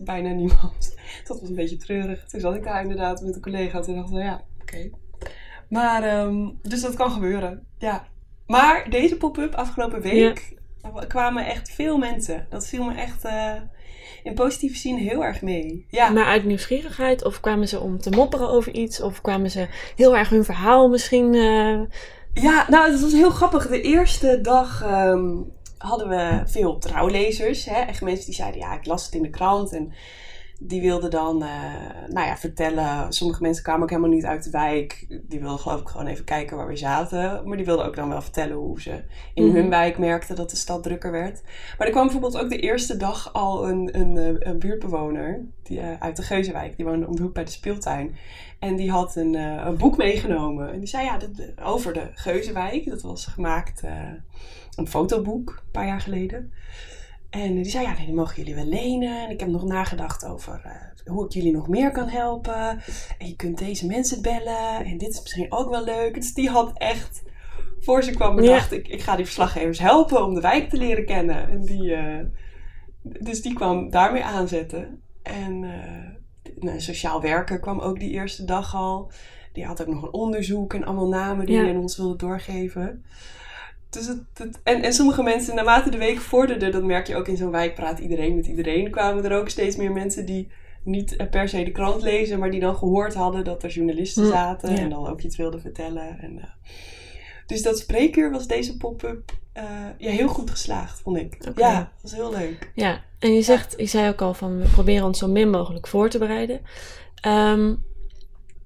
bijna 0.00 0.30
niemand. 0.30 0.94
Dat 1.26 1.40
was 1.40 1.48
een 1.48 1.54
beetje 1.54 1.76
treurig. 1.76 2.24
Toen 2.26 2.40
zat 2.40 2.54
ik 2.54 2.64
daar 2.64 2.82
inderdaad 2.82 3.22
met 3.22 3.34
een 3.34 3.40
collega. 3.42 3.80
Toen 3.80 3.94
dacht 3.94 4.10
ik, 4.10 4.16
ja, 4.22 4.44
oké. 4.60 4.90
Maar, 5.68 6.02
ehm, 6.02 6.48
dus 6.62 6.80
dat 6.80 6.94
kan 6.94 7.10
gebeuren. 7.10 7.66
Ja. 7.78 8.06
Maar 8.46 8.90
deze 8.90 9.16
pop-up 9.16 9.54
afgelopen 9.54 10.00
week 10.00 10.58
kwamen 11.08 11.46
echt 11.46 11.70
veel 11.70 11.98
mensen. 11.98 12.46
Dat 12.50 12.66
viel 12.66 12.84
me 12.84 12.94
echt 12.94 13.24
eh, 13.24 13.52
in 14.22 14.34
positieve 14.34 14.76
zin 14.76 14.96
heel 14.96 15.24
erg 15.24 15.42
mee. 15.42 15.86
Ja. 15.88 16.08
Maar 16.10 16.24
uit 16.24 16.44
nieuwsgierigheid 16.44 17.24
of 17.24 17.40
kwamen 17.40 17.68
ze 17.68 17.80
om 17.80 17.98
te 18.00 18.10
mopperen 18.10 18.48
over 18.48 18.72
iets? 18.74 19.00
Of 19.00 19.20
kwamen 19.20 19.50
ze 19.50 19.66
heel 19.96 20.16
erg 20.16 20.28
hun 20.28 20.44
verhaal 20.44 20.88
misschien... 20.88 21.34
eh, 21.34 21.80
Ja, 22.42 22.66
nou, 22.68 22.90
het 22.90 23.00
was 23.00 23.12
heel 23.12 23.30
grappig. 23.30 23.68
De 23.68 23.80
eerste 23.80 24.40
dag 24.40 24.82
ehm, 24.82 25.32
hadden 25.82 26.08
we 26.08 26.42
veel 26.46 26.78
trouwlezers. 26.78 27.64
Hè? 27.64 27.80
Echt 27.80 28.02
mensen 28.02 28.24
die 28.24 28.34
zeiden, 28.34 28.60
ja, 28.60 28.74
ik 28.74 28.86
las 28.86 29.04
het 29.04 29.14
in 29.14 29.22
de 29.22 29.30
krant. 29.30 29.72
En 29.72 29.92
die 30.62 30.80
wilden 30.80 31.10
dan, 31.10 31.42
eh, 31.42 31.48
nou 32.08 32.26
ja, 32.26 32.36
vertellen. 32.36 33.12
Sommige 33.12 33.42
mensen 33.42 33.62
kwamen 33.62 33.82
ook 33.82 33.88
helemaal 33.90 34.10
niet 34.10 34.24
uit 34.24 34.44
de 34.44 34.50
wijk. 34.50 35.06
Die 35.28 35.40
wilden 35.40 35.58
geloof 35.58 35.80
ik 35.80 35.88
gewoon 35.88 36.06
even 36.06 36.24
kijken 36.24 36.56
waar 36.56 36.66
we 36.66 36.76
zaten. 36.76 37.42
Maar 37.48 37.56
die 37.56 37.66
wilden 37.66 37.86
ook 37.86 37.96
dan 37.96 38.08
wel 38.08 38.22
vertellen 38.22 38.56
hoe 38.56 38.80
ze 38.80 39.02
in 39.34 39.46
Mhm. 39.46 39.54
hun 39.56 39.68
wijk 39.70 39.98
merkten 39.98 40.36
dat 40.36 40.50
de 40.50 40.56
stad 40.56 40.82
drukker 40.82 41.10
werd. 41.12 41.42
Maar 41.78 41.86
er 41.86 41.92
kwam 41.92 42.02
bijvoorbeeld 42.04 42.38
ook 42.42 42.48
de 42.50 42.58
eerste 42.58 42.96
dag 42.96 43.32
al 43.32 43.68
een, 43.68 43.98
een, 44.00 44.16
eh, 44.16 44.48
een 44.50 44.58
buurtbewoner 44.58 45.40
die, 45.62 45.80
eh, 45.80 46.00
uit 46.00 46.16
de 46.16 46.22
Geuzenwijk. 46.22 46.76
Die 46.76 46.86
woonde 46.86 47.06
om 47.06 47.16
de 47.16 47.22
hoek 47.22 47.34
bij 47.34 47.44
de 47.44 47.50
speeltuin. 47.50 48.16
En 48.58 48.76
die 48.76 48.90
had 48.90 49.16
een, 49.16 49.34
een 49.34 49.76
boek 49.76 49.96
meegenomen. 49.96 50.72
En 50.72 50.78
die 50.78 50.88
zei 50.88 51.04
ja, 51.04 51.16
dit- 51.18 51.52
over 51.62 51.92
de 51.92 52.10
Geuzenwijk. 52.14 52.88
Dat 52.88 53.02
was 53.02 53.26
gemaakt, 53.26 53.82
een 54.76 54.86
fotoboek, 54.88 55.48
een 55.50 55.70
paar 55.72 55.86
jaar 55.86 56.00
geleden. 56.00 56.52
En 57.30 57.54
die 57.54 57.64
zei 57.70 57.84
ja, 57.84 57.92
nee, 57.96 58.06
die 58.06 58.14
mogen 58.14 58.36
jullie 58.36 58.54
wel 58.54 58.64
lenen. 58.64 59.24
En 59.24 59.30
ik 59.30 59.40
heb 59.40 59.48
nog 59.48 59.64
nagedacht 59.64 60.24
over 60.24 60.60
eh, 60.64 61.12
hoe 61.12 61.24
ik 61.24 61.32
jullie 61.32 61.52
nog 61.52 61.68
meer 61.68 61.90
kan 61.90 62.08
helpen. 62.08 62.80
En 63.18 63.26
je 63.26 63.36
kunt 63.36 63.58
deze 63.58 63.86
mensen 63.86 64.22
bellen. 64.22 64.84
En 64.84 64.98
dit 64.98 65.08
is 65.08 65.20
misschien 65.22 65.52
ook 65.52 65.70
wel 65.70 65.84
leuk. 65.84 66.14
Dus 66.14 66.34
die 66.34 66.48
had 66.48 66.72
echt, 66.78 67.22
voor 67.80 68.02
ze 68.02 68.10
kwam, 68.10 68.34
Ja. 68.34 68.40
bedacht 68.40 68.72
ik, 68.72 68.88
ik 68.88 69.02
ga 69.02 69.16
die 69.16 69.24
verslaggevers 69.24 69.78
helpen 69.78 70.24
om 70.24 70.34
de 70.34 70.40
wijk 70.40 70.68
te 70.70 70.76
leren 70.76 71.06
kennen. 71.06 71.48
En 71.50 71.60
die, 71.64 71.94
eh, 71.94 72.24
dus 73.02 73.42
die 73.42 73.54
kwam 73.54 73.90
daarmee 73.90 74.24
aanzetten. 74.24 75.02
En 75.22 75.62
een 76.58 76.80
sociaal 76.80 77.20
werker 77.20 77.60
kwam 77.60 77.78
ook 77.80 77.98
die 78.00 78.10
eerste 78.10 78.44
dag 78.44 78.74
al. 78.74 79.12
Die 79.52 79.64
had 79.64 79.80
ook 79.80 79.88
nog 79.94 80.02
een 80.02 80.12
onderzoek 80.12 80.74
en 80.74 80.84
allemaal 80.84 81.08
namen 81.08 81.46
die 81.46 81.54
Ja. 81.56 81.62
hij 81.62 81.70
aan 81.74 81.80
ons 81.80 81.96
wilde 81.96 82.16
doorgeven. 82.16 83.04
Dus 83.90 84.06
het, 84.06 84.22
het- 84.34 84.60
en, 84.62 84.82
en 84.82 84.92
sommige 84.92 85.22
mensen, 85.22 85.54
naarmate 85.54 85.90
de 85.90 85.98
week 85.98 86.18
vorderde, 86.20 86.68
dat 86.68 86.82
merk 86.82 87.06
je 87.06 87.16
ook 87.16 87.28
in 87.28 87.36
zo'n 87.36 87.50
wijk, 87.50 87.74
praat 87.74 87.98
iedereen 87.98 88.36
met 88.36 88.46
iedereen. 88.46 88.90
kwamen 88.90 89.24
er 89.24 89.38
ook 89.38 89.48
steeds 89.48 89.76
meer 89.76 89.92
mensen 89.92 90.26
die 90.26 90.48
niet 90.84 91.16
eh, 91.16 91.28
per 91.30 91.48
se 91.48 91.64
de 91.64 91.72
krant 91.72 92.02
lezen, 92.02 92.38
maar 92.38 92.50
die 92.50 92.60
dan 92.60 92.76
gehoord 92.76 93.14
hadden 93.14 93.44
dat 93.44 93.62
er 93.62 93.70
journalisten 93.70 94.22
Hm, 94.24 94.28
zaten 94.30 94.70
ja. 94.74 94.78
en 94.78 94.90
dan 94.90 95.06
ook 95.06 95.20
iets 95.20 95.36
wilden 95.36 95.60
vertellen. 95.60 96.18
En, 96.20 96.38
eh, 96.38 96.44
dus 97.46 97.62
dat 97.62 97.78
spreekuur 97.78 98.30
was 98.30 98.46
deze 98.46 98.76
pop-up 98.76 99.32
eh, 99.52 99.64
ja, 99.98 100.10
heel 100.10 100.28
goed 100.28 100.50
geslaagd, 100.50 101.00
vond 101.00 101.16
ik. 101.16 101.36
Ja, 101.56 101.78
dat 101.78 102.02
was 102.02 102.12
heel 102.14 102.30
leuk. 102.30 102.70
Ja, 102.74 103.00
en 103.18 103.34
je 103.34 103.42
zegt, 103.42 103.74
je 103.76 103.86
zei 103.86 104.08
ook 104.08 104.20
al 104.20 104.34
van 104.34 104.58
we 104.58 104.64
proberen 104.68 105.04
ons 105.06 105.18
zo 105.18 105.28
min 105.28 105.50
mogelijk 105.50 105.86
voor 105.86 106.08
te 106.08 106.18
bereiden. 106.18 106.60
Ehm, 107.20 107.74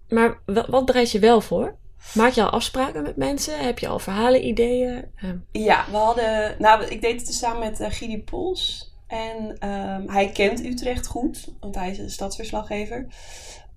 maar 0.09 0.39
wa- 0.47 0.71
wat 0.71 0.85
bereid 0.85 1.11
je 1.11 1.19
wel 1.19 1.41
voor? 1.41 1.77
Maak 2.13 2.33
je 2.33 2.43
al 2.43 2.51
afspraken 2.51 3.03
met 3.03 3.17
mensen? 3.17 3.59
Heb 3.59 3.79
je 3.79 3.89
al 3.89 3.99
verhalen, 3.99 4.47
ideeën? 4.47 5.05
Ehm, 5.17 5.37
Ja, 5.53 5.85
we 5.91 5.97
hadden. 5.97 6.57
Nou, 6.59 6.85
ik 6.85 7.01
deed 7.01 7.17
het 7.17 7.27
dus 7.27 7.39
samen 7.39 7.59
met 7.59 7.81
eh 7.81 7.91
Gidi 7.91 8.23
Pols. 8.23 8.93
En 9.07 9.57
ehm, 9.59 10.09
hij 10.09 10.29
kent 10.29 10.65
Utrecht 10.65 11.07
goed, 11.07 11.49
want 11.61 11.75
hij 11.75 11.91
is 11.91 11.99
een 11.99 12.11
stadsverslaggever. 12.11 13.07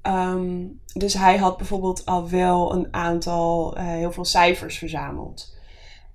Ehm, 0.02 0.66
dus 0.94 1.14
hij 1.14 1.38
had 1.38 1.58
bijvoorbeeld 1.58 2.06
al 2.06 2.30
wel 2.30 2.74
een 2.74 2.88
aantal, 2.92 3.76
eh, 3.78 3.86
heel 3.86 4.12
veel 4.12 4.26
cijfers 4.26 4.78
verzameld. 4.78 5.56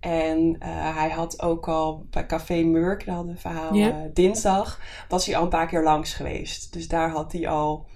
En 0.01 0.57
eh, 0.59 0.97
hij 0.97 1.11
had 1.11 1.43
ook 1.43 1.69
al 1.69 2.07
bij 2.11 2.27
Café 2.27 2.63
Murk, 2.63 3.07
daar 3.07 3.15
hadden 3.15 3.35
we 3.35 3.49
een 3.49 3.53
verhaal 3.53 4.11
dinsdag, 4.13 4.81
was 5.09 5.27
hij 5.27 5.37
al 5.37 5.43
een 5.43 5.49
paar 5.49 5.67
keer 5.67 5.83
langs 5.83 6.15
geweest. 6.15 6.73
Dus 6.73 6.89
daar 6.89 7.11
had 7.11 7.33
hij 7.33 7.49
al 7.49 7.87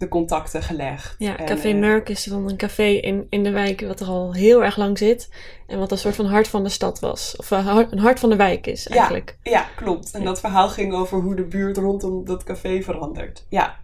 de 0.00 0.08
contacten 0.08 0.62
gelegd. 0.62 1.14
ja, 1.18 1.36
En, 1.38 1.46
Café 1.46 1.68
eh, 1.68 1.76
Murk 1.78 2.08
is 2.08 2.24
dan 2.24 2.48
een 2.48 2.56
café 2.56 2.82
in, 2.84 3.26
in 3.30 3.42
de 3.42 3.50
wijk 3.50 3.80
wat 3.80 4.00
er 4.00 4.06
al 4.06 4.32
heel 4.34 4.64
erg 4.64 4.76
lang 4.76 4.98
zit. 4.98 5.28
En 5.66 5.78
wat 5.78 5.90
een 5.90 5.98
soort 5.98 6.14
van 6.14 6.26
hart 6.26 6.48
van 6.48 6.62
de 6.62 6.68
stad 6.68 7.00
was. 7.00 7.34
Of 7.36 7.50
eh, 7.50 7.78
een 7.90 7.98
hart 7.98 8.20
van 8.20 8.30
de 8.30 8.36
wijk 8.36 8.66
is 8.66 8.84
Ja. 8.84 8.96
eigenlijk. 8.96 9.38
Ja, 9.42 9.66
klopt. 9.76 10.10
En 10.10 10.24
dat 10.24 10.40
verhaal 10.40 10.68
ging 10.68 10.92
over 10.94 11.20
hoe 11.20 11.34
de 11.34 11.44
buurt 11.44 11.76
rondom 11.76 12.24
dat 12.24 12.44
café 12.44 12.82
verandert. 12.82 13.46
Ja. 13.48 13.78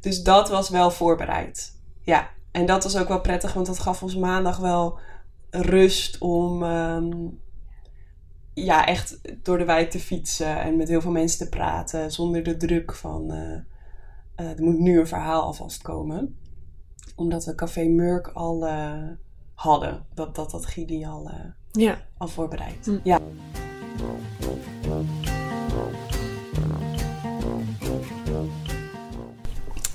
Dus 0.00 0.22
dat 0.22 0.48
was 0.48 0.68
wel 0.68 0.90
voorbereid. 0.90 1.72
Ja. 2.02 2.30
En 2.52 2.66
dat 2.66 2.82
was 2.82 2.96
ook 2.96 3.08
wel 3.08 3.20
prettig, 3.20 3.52
want 3.52 3.66
dat 3.66 3.78
gaf 3.78 4.02
ons 4.02 4.16
maandag 4.16 4.56
wel 4.58 4.98
rust 5.50 6.18
om. 6.18 6.62
ehm, 6.62 7.10
ja, 8.54 8.86
echt 8.86 9.18
door 9.44 9.58
de 9.58 9.64
wijk 9.64 9.90
te 9.90 9.98
fietsen 10.00 10.60
en 10.60 10.76
met 10.76 10.88
heel 10.88 11.00
veel 11.00 11.10
mensen 11.10 11.38
te 11.38 11.48
praten. 11.48 12.12
Zonder 12.12 12.42
de 12.42 12.56
druk 12.56 12.94
van 12.94 13.30
eh, 13.30 13.58
eh, 14.38 14.46
er 14.50 14.62
moet 14.62 14.78
nu 14.78 14.98
een 14.98 15.06
verhaal 15.06 15.42
alvast 15.42 15.82
komen. 15.82 16.36
Omdat 17.16 17.44
we 17.44 17.54
Café 17.54 17.84
Murk 17.84 18.28
al 18.28 18.66
eh, 18.66 19.02
hadden. 19.54 20.04
Dat 20.14 20.34
dat, 20.34 20.50
dat 20.50 20.66
Gili 20.66 21.04
al, 21.04 21.28
eh, 21.28 21.34
Ja. 21.72 21.98
al 22.16 22.28
voorbereid. 22.28 22.86
Hm. 22.86 22.98
Ja. 23.02 23.18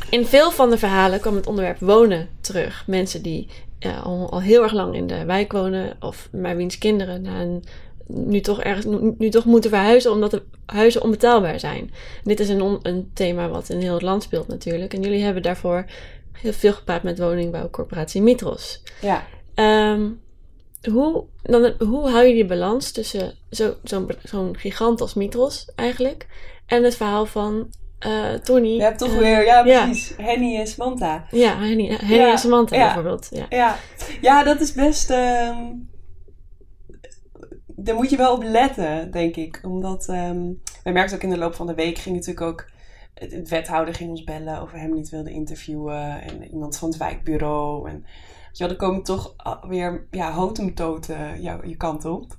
In 0.10 0.26
veel 0.26 0.52
van 0.52 0.70
de 0.70 0.78
verhalen 0.78 1.20
kwam 1.20 1.36
het 1.36 1.48
onderwerp 1.48 1.80
wonen 1.80 2.28
terug. 2.42 2.88
Mensen 2.88 3.22
die 3.22 3.50
ja, 3.80 4.00
al, 4.00 4.32
al 4.32 4.42
heel 4.42 4.64
erg 4.64 4.74
lang 4.74 4.96
in 4.96 5.08
de 5.08 5.26
wijk 5.26 5.52
wonen, 5.52 5.96
of 6.00 6.30
maar 6.32 6.56
wiens 6.56 6.78
kinderen 6.78 7.22
na 7.22 7.42
een, 7.42 7.64
nu, 8.08 8.40
toch 8.42 8.62
ergens, 8.62 8.86
nu, 9.18 9.30
toch 9.30 9.46
moeten 9.46 9.70
verhuizen 9.70 10.12
omdat 10.12 10.32
de 10.32 10.42
huizen 10.66 11.04
onbetaalbaar 11.04 11.60
zijn. 11.60 11.92
Dit 12.24 12.40
is 12.40 12.50
een, 12.50 12.62
on- 12.62 12.80
een 12.82 13.12
thema 13.14 13.50
wat 13.50 13.70
in 13.70 13.80
heel 13.80 13.94
het 13.94 14.02
land 14.02 14.24
speelt 14.24 14.48
natuurlijk. 14.48 14.94
En 14.94 15.02
jullie 15.02 15.24
hebben 15.24 15.44
daarvoor 15.44 15.86
heel 16.32 16.54
veel 16.54 16.74
gepraat 16.74 17.04
met 17.04 17.20
woningbouwcorporatie 17.20 18.22
Mitros. 18.22 18.82
ja. 19.02 19.24
Ehm, 19.56 20.10
hoe, 20.92 21.24
dan, 21.42 21.74
hoe 21.80 22.10
hou 22.10 22.26
je 22.26 22.34
die 22.34 22.46
balans 22.46 22.92
tussen 22.92 23.34
zo- 23.52 23.76
zo'n 23.84 24.10
zo'n 24.24 24.58
gigant 24.58 25.02
als 25.02 25.14
Mitros 25.14 25.72
eigenlijk 25.76 26.28
en 26.66 26.84
het 26.84 26.96
verhaal 26.96 27.26
van 27.26 27.68
eh 28.00 28.34
Tony? 28.34 28.68
Je 28.68 28.82
hebt 28.82 28.98
toch 29.00 29.16
weer, 29.18 29.46
ja 29.46 29.66
ja. 29.66 29.84
precies, 29.86 30.14
Henny 30.18 30.58
en 30.58 30.68
Samantha. 30.68 31.26
Ja, 31.32 31.58
Henny, 31.60 31.88
Henny 31.88 32.16
Ja, 32.16 32.32
en 32.32 32.38
Samantha 32.38 32.76
ja. 32.76 32.84
bijvoorbeeld. 32.86 33.28
Ja. 33.32 33.46
Ja, 33.50 33.76
ja 34.22 34.44
dat 34.44 34.60
is 34.62 34.74
best. 34.74 35.10
ehm, 35.10 35.58
daar 37.84 37.96
moet 37.96 38.10
je 38.10 38.18
wel 38.18 38.34
op 38.34 38.44
letten, 38.44 39.12
denk 39.12 39.36
ik. 39.36 39.60
Omdat 39.64 40.08
ehm 40.08 40.42
wij 40.84 40.94
merkten 40.94 41.16
ook 41.18 41.24
in 41.24 41.30
de 41.30 41.38
loop 41.38 41.56
van 41.56 41.68
de 41.68 41.74
week 41.74 41.98
ging 41.98 42.16
natuurlijk 42.16 42.46
ook. 42.46 42.72
Het, 43.14 43.32
het 43.32 43.50
wethouder 43.50 43.94
ging 43.94 44.10
ons 44.10 44.24
bellen 44.24 44.62
of 44.62 44.72
we 44.72 44.78
hem 44.78 44.94
niet 44.94 45.10
wilden 45.10 45.34
interviewen. 45.34 46.22
En 46.22 46.44
iemand 46.44 46.78
van 46.78 46.90
het 46.90 46.98
wijkbureau. 46.98 47.90
En 47.90 48.06
wel, 48.58 48.70
er 48.70 48.76
komen 48.76 49.04
toch 49.04 49.36
weer 49.68 50.08
ja, 50.12 50.32
hotemtoten 50.32 51.42
jou, 51.42 51.68
je 51.68 51.78
kant 51.78 52.06
op. 52.06 52.38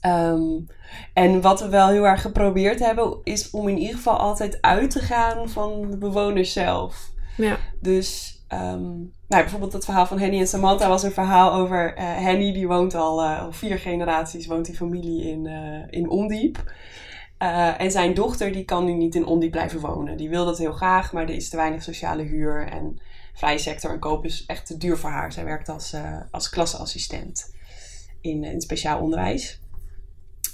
Ehm, 0.00 0.60
en 1.14 1.40
wat 1.40 1.60
we 1.60 1.68
wel 1.68 1.88
heel 1.88 2.06
erg 2.06 2.22
geprobeerd 2.22 2.78
hebben, 2.78 3.20
is 3.22 3.50
om 3.50 3.68
in 3.68 3.78
ieder 3.78 3.96
geval 3.96 4.16
altijd 4.16 4.58
uit 4.60 4.90
te 4.90 5.00
gaan 5.00 5.48
van 5.48 5.90
de 5.90 5.98
bewoners 5.98 6.52
zelf. 6.52 7.10
Ja. 7.36 7.58
Dus 7.80 8.38
ehm, 8.48 8.94
nou, 9.28 9.42
bijvoorbeeld 9.42 9.72
het 9.72 9.84
verhaal 9.84 10.06
van 10.06 10.18
Henny 10.18 10.38
en 10.38 10.46
Samantha 10.46 10.88
was 10.88 11.02
een 11.02 11.12
verhaal 11.12 11.52
over 11.52 11.94
eh, 11.94 12.16
Henny, 12.16 12.52
die 12.52 12.66
woont 12.66 12.94
al, 12.94 13.22
eh, 13.22 13.42
al 13.42 13.52
vier 13.52 13.78
generaties, 13.78 14.46
woont 14.46 14.66
die 14.66 14.76
familie 14.76 15.30
in, 15.30 15.46
eh, 15.46 15.98
in 15.98 16.08
Ondiep. 16.08 16.72
En 17.78 17.90
zijn 17.90 18.14
dochter 18.14 18.52
die 18.52 18.64
kan 18.64 18.84
nu 18.84 18.92
niet 18.92 19.14
in 19.14 19.26
Ondiep 19.26 19.50
blijven 19.50 19.80
wonen. 19.80 20.16
Die 20.16 20.28
wil 20.28 20.44
dat 20.44 20.58
heel 20.58 20.72
graag, 20.72 21.12
maar 21.12 21.22
er 21.22 21.34
is 21.34 21.48
te 21.48 21.56
weinig 21.56 21.82
sociale 21.82 22.22
huur. 22.22 22.66
En 22.66 23.00
vrije 23.34 23.58
sector 23.58 23.90
en 23.90 23.98
koop 23.98 24.24
is 24.24 24.44
echt 24.46 24.66
te 24.66 24.76
duur 24.76 24.98
voor 24.98 25.10
haar. 25.10 25.32
Zij 25.32 25.44
werkt 25.44 25.68
als, 25.68 25.94
als 26.30 26.48
klasseassistent 26.48 27.54
in, 28.20 28.44
in 28.44 28.60
speciaal 28.60 29.00
onderwijs. 29.00 29.60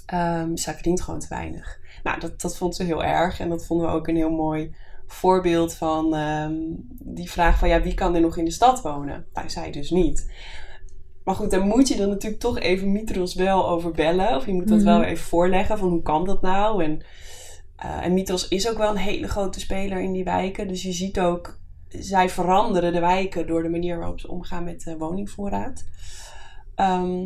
Ehm, 0.06 0.56
zij 0.56 0.72
verdient 0.72 1.00
gewoon 1.00 1.20
te 1.20 1.28
weinig. 1.28 1.78
Nou, 2.02 2.20
dat, 2.20 2.40
dat 2.40 2.56
vond 2.56 2.76
ze 2.76 2.82
heel 2.82 3.04
erg. 3.04 3.40
En 3.40 3.48
dat 3.48 3.66
vonden 3.66 3.86
we 3.86 3.92
ook 3.92 4.08
een 4.08 4.16
heel 4.16 4.30
mooi 4.30 4.74
voorbeeld 5.06 5.74
van 5.74 6.14
ehm, 6.14 6.52
die 6.98 7.30
vraag 7.30 7.58
van 7.58 7.68
ja, 7.68 7.82
wie 7.82 7.94
kan 7.94 8.14
er 8.14 8.20
nog 8.20 8.36
in 8.36 8.44
de 8.44 8.50
stad 8.50 8.82
wonen? 8.82 9.26
Nou, 9.32 9.50
zij 9.50 9.70
dus 9.70 9.90
niet. 9.90 10.32
Maar 11.24 11.34
goed, 11.34 11.50
dan 11.50 11.66
moet 11.68 11.88
je 11.88 11.96
dan 11.96 12.08
natuurlijk 12.08 12.42
toch 12.42 12.58
even 12.58 12.92
Mitros 12.92 13.34
wel 13.34 13.68
over 13.68 13.90
bellen. 13.92 14.36
Of 14.36 14.46
je 14.46 14.52
moet 14.52 14.68
dat 14.68 14.78
Mhm. 14.78 14.86
wel 14.86 15.02
even 15.02 15.24
voorleggen 15.24 15.78
van 15.78 15.88
hoe 15.88 16.02
kan 16.02 16.24
dat 16.24 16.42
nou? 16.42 16.84
En, 16.84 17.04
eh, 17.76 18.04
en 18.04 18.14
Mitros 18.14 18.48
is 18.48 18.68
ook 18.70 18.78
wel 18.78 18.90
een 18.90 18.96
hele 18.96 19.28
grote 19.28 19.60
speler 19.60 20.00
in 20.00 20.12
die 20.12 20.24
wijken. 20.24 20.68
Dus 20.68 20.82
je 20.82 20.92
ziet 20.92 21.20
ook, 21.20 21.58
zij 21.88 22.28
veranderen 22.28 22.92
de 22.92 23.00
wijken 23.00 23.46
door 23.46 23.62
de 23.62 23.68
manier 23.68 23.98
waarop 23.98 24.20
ze 24.20 24.28
omgaan 24.30 24.64
met 24.64 24.80
de 24.82 24.96
woningvoorraad. 24.96 25.84
Ehm, 26.74 27.22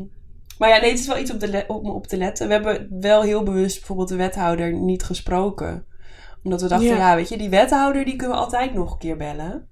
maar 0.59 0.69
ja, 0.69 0.81
nee, 0.81 0.91
het 0.91 0.99
is 0.99 1.07
wel 1.07 1.19
iets 1.19 1.33
op, 1.33 1.41
de 1.41 1.65
om 1.69 1.91
op 1.91 2.07
te 2.07 2.17
letten. 2.17 2.47
We 2.47 2.53
hebben 2.53 3.01
wel 3.01 3.23
heel 3.23 3.43
bewust 3.43 3.77
bijvoorbeeld 3.79 4.09
de 4.09 4.17
wethouder 4.17 4.73
niet 4.73 5.03
gesproken. 5.05 5.87
Omdat 6.49 6.63
we 6.63 6.69
dachten, 6.69 6.89
Ja. 6.89 6.97
ja, 6.97 7.15
weet 7.17 7.29
je, 7.29 7.39
die 7.39 7.49
wethouder 7.49 8.05
die 8.05 8.17
kunnen 8.17 8.37
we 8.37 8.43
altijd 8.43 8.75
nog 8.75 8.93
een 8.93 8.99
keer 8.99 9.17
bellen. 9.17 9.69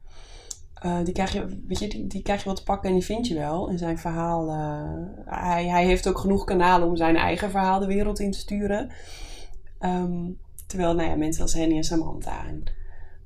Eh, 0.75 0.99
die, 1.04 1.12
krijg 1.14 1.33
je, 1.33 1.62
weet 1.66 1.78
je, 1.78 1.88
die, 1.88 2.06
die 2.06 2.23
krijg 2.23 2.42
je 2.42 2.49
wat 2.49 2.56
te 2.56 2.62
pakken 2.62 2.88
en 2.88 2.95
die 2.95 3.04
vind 3.04 3.26
je 3.26 3.35
wel. 3.35 3.68
En 3.68 3.78
zijn 3.78 3.99
verhaal, 3.99 4.49
eh, 4.49 5.35
hij, 5.40 5.66
hij 5.66 5.85
heeft 5.85 6.09
ook 6.09 6.18
genoeg 6.18 6.45
kanalen 6.45 6.88
om 6.88 6.97
zijn 6.97 7.16
eigen 7.16 7.50
verhaal 7.50 7.80
de 7.80 7.87
wereld 7.87 8.21
in 8.21 8.30
te 8.30 8.38
sturen. 8.38 8.90
Ehm, 9.78 10.30
terwijl, 10.66 10.95
nou 10.95 11.09
ja, 11.09 11.16
mensen 11.16 11.42
als 11.42 11.52
Henny 11.54 11.76
en 11.76 11.85
Samantha 11.85 12.47
en 12.47 12.62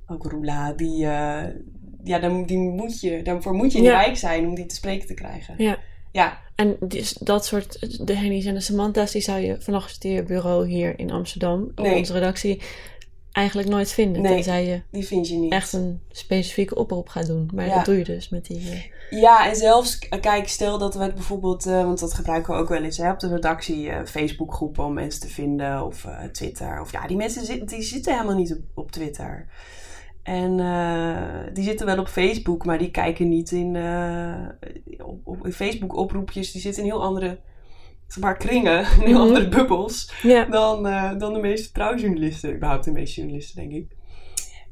ook 0.06 0.24
Roela, 0.30 0.72
die, 0.72 1.06
eh, 1.06 1.44
ja, 2.04 2.18
dan, 2.18 2.44
die 2.46 2.58
moet 2.58 3.00
je, 3.00 3.22
daarvoor 3.22 3.54
moet 3.54 3.72
je 3.72 3.78
in 3.78 3.84
Ja. 3.84 3.90
wijk 4.04 4.16
zijn 4.16 4.46
om 4.46 4.54
die 4.54 4.66
te 4.66 4.74
spreken 4.74 5.06
te 5.06 5.14
krijgen. 5.14 5.54
Ja. 5.58 5.78
Ja, 6.12 6.38
En 6.54 6.76
dus 6.80 7.12
dat 7.12 7.44
soort, 7.46 8.06
de 8.06 8.14
Henny's 8.14 8.44
en 8.44 8.54
de 8.54 8.60
Samantha's, 8.60 9.12
die 9.12 9.22
zou 9.22 9.40
je 9.40 9.60
vanaf 9.60 9.86
het 9.86 10.26
bureau 10.26 10.68
hier 10.68 10.98
in 10.98 11.10
Amsterdam, 11.10 11.62
op 11.62 11.78
Nee. 11.78 11.96
onze 11.96 12.12
redactie, 12.12 12.62
eigenlijk 13.32 13.68
nooit 13.68 13.92
vinden. 13.92 14.22
Nee. 14.22 14.32
Tenzij 14.34 14.66
je 14.66 14.82
die 14.90 15.06
vind 15.06 15.28
je 15.28 15.34
niet. 15.36 15.52
echt 15.52 15.72
een 15.72 16.00
specifieke 16.10 16.74
oproep 16.74 17.08
gaat 17.08 17.26
doen. 17.26 17.50
Maar 17.54 17.66
Ja. 17.66 17.74
dat 17.74 17.84
doe 17.84 17.98
je 17.98 18.04
dus 18.04 18.28
met 18.28 18.46
die... 18.46 18.70
eh, 18.70 19.20
Ja, 19.20 19.48
en 19.48 19.56
zelfs, 19.56 19.98
k- 19.98 20.20
kijk, 20.20 20.48
stel 20.48 20.78
dat 20.78 20.94
we 20.94 21.02
het 21.02 21.14
bijvoorbeeld, 21.14 21.66
eh, 21.66 21.84
want 21.84 22.00
dat 22.00 22.14
gebruiken 22.14 22.54
we 22.54 22.60
ook 22.60 22.68
wel 22.68 22.82
eens 22.82 22.96
hè, 22.96 23.10
op 23.10 23.18
de 23.20 23.28
redactie, 23.28 23.90
eh, 23.90 24.04
Facebookgroepen 24.06 24.84
om 24.84 24.92
mensen 24.92 25.20
te 25.20 25.28
vinden 25.28 25.86
of 25.86 26.04
eh, 26.04 26.24
Twitter. 26.24 26.80
Of 26.80 26.92
ja, 26.92 27.06
die 27.06 27.16
mensen 27.16 27.44
zit, 27.44 27.68
die 27.68 27.82
zitten 27.82 28.12
helemaal 28.12 28.36
niet 28.36 28.52
op, 28.52 28.60
op 28.74 28.90
Twitter. 28.92 29.46
En 30.22 30.60
eh, 30.60 31.54
die 31.54 31.64
zitten 31.64 31.86
wel 31.86 31.98
op 31.98 32.08
Facebook, 32.08 32.64
maar 32.64 32.78
die 32.78 32.90
kijken 32.90 33.28
niet 33.28 33.50
in, 33.50 33.76
eh, 33.76 34.34
op, 35.06 35.20
op 35.26 35.46
in 35.46 35.52
Facebook 35.52 35.96
oproepjes. 35.96 36.52
Die 36.52 36.60
zitten 36.60 36.82
in 36.82 36.88
heel 36.88 37.02
andere, 37.02 37.38
maar, 38.16 38.36
kringen, 38.36 38.78
in 38.84 38.86
heel 39.00 39.08
Mhm. 39.08 39.16
andere 39.26 39.48
bubbels 39.48 40.12
dan, 40.50 40.86
eh, 40.86 41.18
dan 41.18 41.32
de 41.32 41.40
meeste 41.40 41.72
trouwjournalisten. 41.72 42.54
Überhaupt 42.54 42.84
de 42.84 42.92
meeste 42.92 43.20
journalisten, 43.20 43.56
denk 43.56 43.72
ik. 43.72 43.96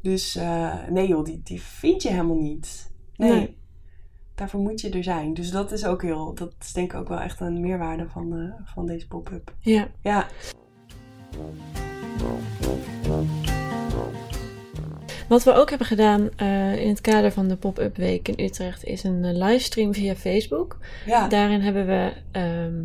Dus 0.03 0.37
eh, 0.37 0.75
nee 0.91 1.09
joh, 1.09 1.25
die, 1.25 1.41
die 1.45 1.63
vind 1.63 2.03
je 2.03 2.09
helemaal 2.11 2.41
niet. 2.41 2.93
Nee. 3.17 3.31
Nee. 3.31 3.57
Daarvoor 4.35 4.61
moet 4.61 4.81
je 4.81 4.91
er 4.91 5.03
zijn. 5.05 5.35
Dus 5.35 5.51
dat 5.51 5.73
is 5.73 5.85
ook 5.85 6.03
heel, 6.03 6.35
dat 6.35 6.55
is 6.61 6.73
denk 6.73 6.93
ik 6.93 6.99
ook 6.99 7.09
wel 7.09 7.19
echt 7.21 7.41
een 7.41 7.61
meerwaarde 7.61 8.09
van, 8.09 8.33
eh, 8.37 8.73
van 8.75 8.87
deze 8.87 9.07
pop-up. 9.09 9.55
ja. 9.61 9.89
Ja, 10.03 10.27
Wat 15.29 15.43
we 15.45 15.53
ook 15.53 15.69
hebben 15.69 15.87
gedaan 15.87 16.31
in 16.79 16.89
het 16.89 17.01
kader 17.01 17.33
van 17.33 17.49
de 17.49 17.57
Pop-Up 17.57 17.97
Week 17.97 18.29
in 18.29 18.45
Utrecht 18.45 18.85
is 18.85 19.05
een 19.05 19.39
livestream 19.39 19.95
via 19.95 20.15
Facebook. 20.15 20.79
ja. 21.07 21.29
Daarin 21.29 21.61
hebben 21.61 21.87
we 21.87 22.13
ehm, 22.33 22.83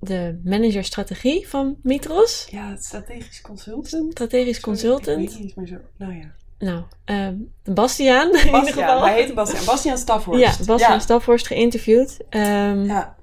de 0.00 0.40
manager 0.44 0.84
strategie 0.84 1.48
van 1.48 1.76
Mitros, 1.82 2.46
ja 2.50 2.70
het 2.70 2.84
strategisch 2.84 3.40
consultant. 3.40 4.12
strategisch 4.12 4.56
Ik 4.56 4.62
consultant. 4.62 5.16
weet 5.32 5.38
niet 5.40 5.56
meer 5.56 5.66
zo. 5.66 5.76
Nou 5.96 6.14
ja. 6.14 6.34
Nou, 6.58 6.82
ehm, 7.04 7.34
Bastiaan 7.64 8.28
in 8.30 8.36
ieder 8.36 8.50
Bastiaan, 8.50 8.88
geval. 8.88 9.04
hij 9.04 9.22
heet 9.22 9.34
Bastiaan. 9.34 9.64
Bastiaan 9.64 9.98
Staphorst. 9.98 10.40
Ja, 10.58 10.64
Bastiaan 10.66 11.00
ja. 11.16 11.36
Geïnterviewd. 11.36 12.16
Ehm, 12.28 12.84
Ja. 12.84 13.16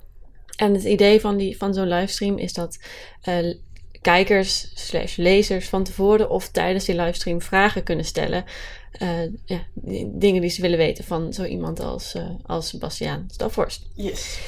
En 0.55 0.73
het 0.73 0.83
idee 0.83 1.19
van, 1.21 1.37
die, 1.37 1.57
van 1.57 1.73
zo'n 1.73 1.87
livestream 1.87 2.37
is 2.37 2.53
dat 2.53 2.79
eh, 3.21 3.55
kijkers 4.01 4.71
slash 4.73 5.15
lezers 5.15 5.69
van 5.69 5.83
tevoren 5.83 6.29
of 6.29 6.49
tijdens 6.49 6.85
die 6.85 6.95
livestream 6.95 7.41
vragen 7.41 7.83
kunnen 7.83 8.05
stellen. 8.05 8.43
Eh, 8.91 9.21
ja, 9.45 9.59
die- 9.73 10.11
dingen 10.13 10.41
die 10.41 10.49
ze 10.49 10.61
willen 10.61 10.77
weten 10.77 11.03
van 11.03 11.33
zo 11.33 11.43
iemand 11.43 11.79
als, 11.79 12.13
eh 12.13 12.29
als 12.45 12.73
Bastiaan 12.77 13.25
Staphorst. 13.31 13.87
Yes. 13.95 14.39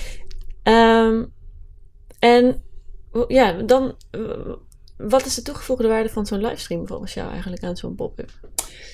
Ehm, 0.63 1.23
en 2.19 2.63
ja, 3.27 3.51
dan, 3.51 3.95
wat 4.97 5.25
is 5.25 5.35
de 5.35 5.41
toegevoegde 5.41 5.87
waarde 5.87 6.09
van 6.09 6.25
zo'n 6.25 6.41
livestream 6.41 6.87
volgens 6.87 7.13
jou 7.13 7.31
eigenlijk 7.31 7.63
aan 7.63 7.77
zo'n 7.77 7.95
pop-up? 7.95 8.31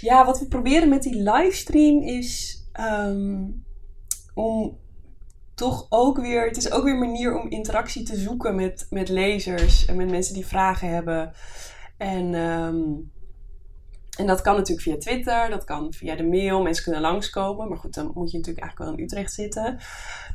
Ja, 0.02 0.26
wat 0.26 0.40
we 0.40 0.48
proberen 0.48 0.90
met 0.90 1.04
die 1.04 1.32
livestream 1.32 2.02
is 2.02 2.64
ehm, 2.72 3.44
om 4.34 4.78
toch 5.56 5.86
ook 5.90 6.18
weer, 6.18 6.46
het 6.48 6.58
is 6.58 6.72
ook 6.72 6.84
weer 6.84 6.94
een 6.94 7.00
manier 7.00 7.40
om 7.40 7.50
interactie 7.50 8.04
te 8.04 8.16
zoeken 8.16 8.56
met, 8.56 8.88
met 8.90 9.10
lezers 9.10 9.86
en 9.86 9.96
met 9.96 10.10
mensen 10.10 10.34
die 10.34 10.48
vragen 10.48 10.90
hebben. 10.90 11.32
En, 11.98 12.34
ehm, 12.34 12.84
en 14.18 14.28
dat 14.28 14.42
kan 14.42 14.56
natuurlijk 14.56 14.88
via 14.88 14.98
Twitter, 14.98 15.50
dat 15.50 15.64
kan 15.64 15.94
via 15.94 16.16
de 16.16 16.24
mail, 16.24 16.62
mensen 16.62 16.84
kunnen 16.84 17.02
langskomen. 17.02 17.70
Maar 17.70 17.78
goed, 17.78 17.94
dan 17.94 18.12
moet 18.14 18.32
je 18.32 18.38
natuurlijk 18.38 18.66
eigenlijk 18.66 18.92
wel 18.92 19.00
in 19.00 19.04
Utrecht 19.06 19.34
zitten. 19.34 19.78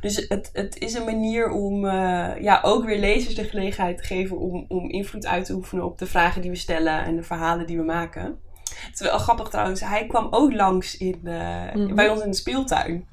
Dus 0.01 0.25
het, 0.27 0.49
het 0.53 0.77
is 0.77 0.93
een 0.93 1.05
manier 1.05 1.49
om 1.49 1.85
eh, 1.85 2.41
ja, 2.41 2.59
ook 2.63 2.85
weer 2.85 2.99
lezers 2.99 3.35
de 3.35 3.43
gelegenheid 3.43 3.97
te 3.97 4.03
geven 4.03 4.37
om, 4.37 4.65
om 4.67 4.89
invloed 4.89 5.25
uit 5.25 5.45
te 5.45 5.53
oefenen 5.53 5.85
op 5.85 5.97
de 5.97 6.05
vragen 6.05 6.41
die 6.41 6.51
we 6.51 6.57
stellen 6.57 7.03
en 7.03 7.15
de 7.15 7.23
verhalen 7.23 7.67
die 7.67 7.77
we 7.77 7.83
maken. 7.83 8.39
Het 8.63 8.93
is 8.93 8.99
wel 8.99 9.17
grappig 9.17 9.49
trouwens, 9.49 9.81
hij 9.81 10.05
kwam 10.07 10.27
ook 10.29 10.53
langs 10.53 10.97
in, 10.97 11.19
eh, 11.23 11.75
Mhm. 11.75 11.95
bij 11.95 12.09
ons 12.09 12.21
in 12.21 12.31
de 12.31 12.37
speeltuin. 12.37 13.07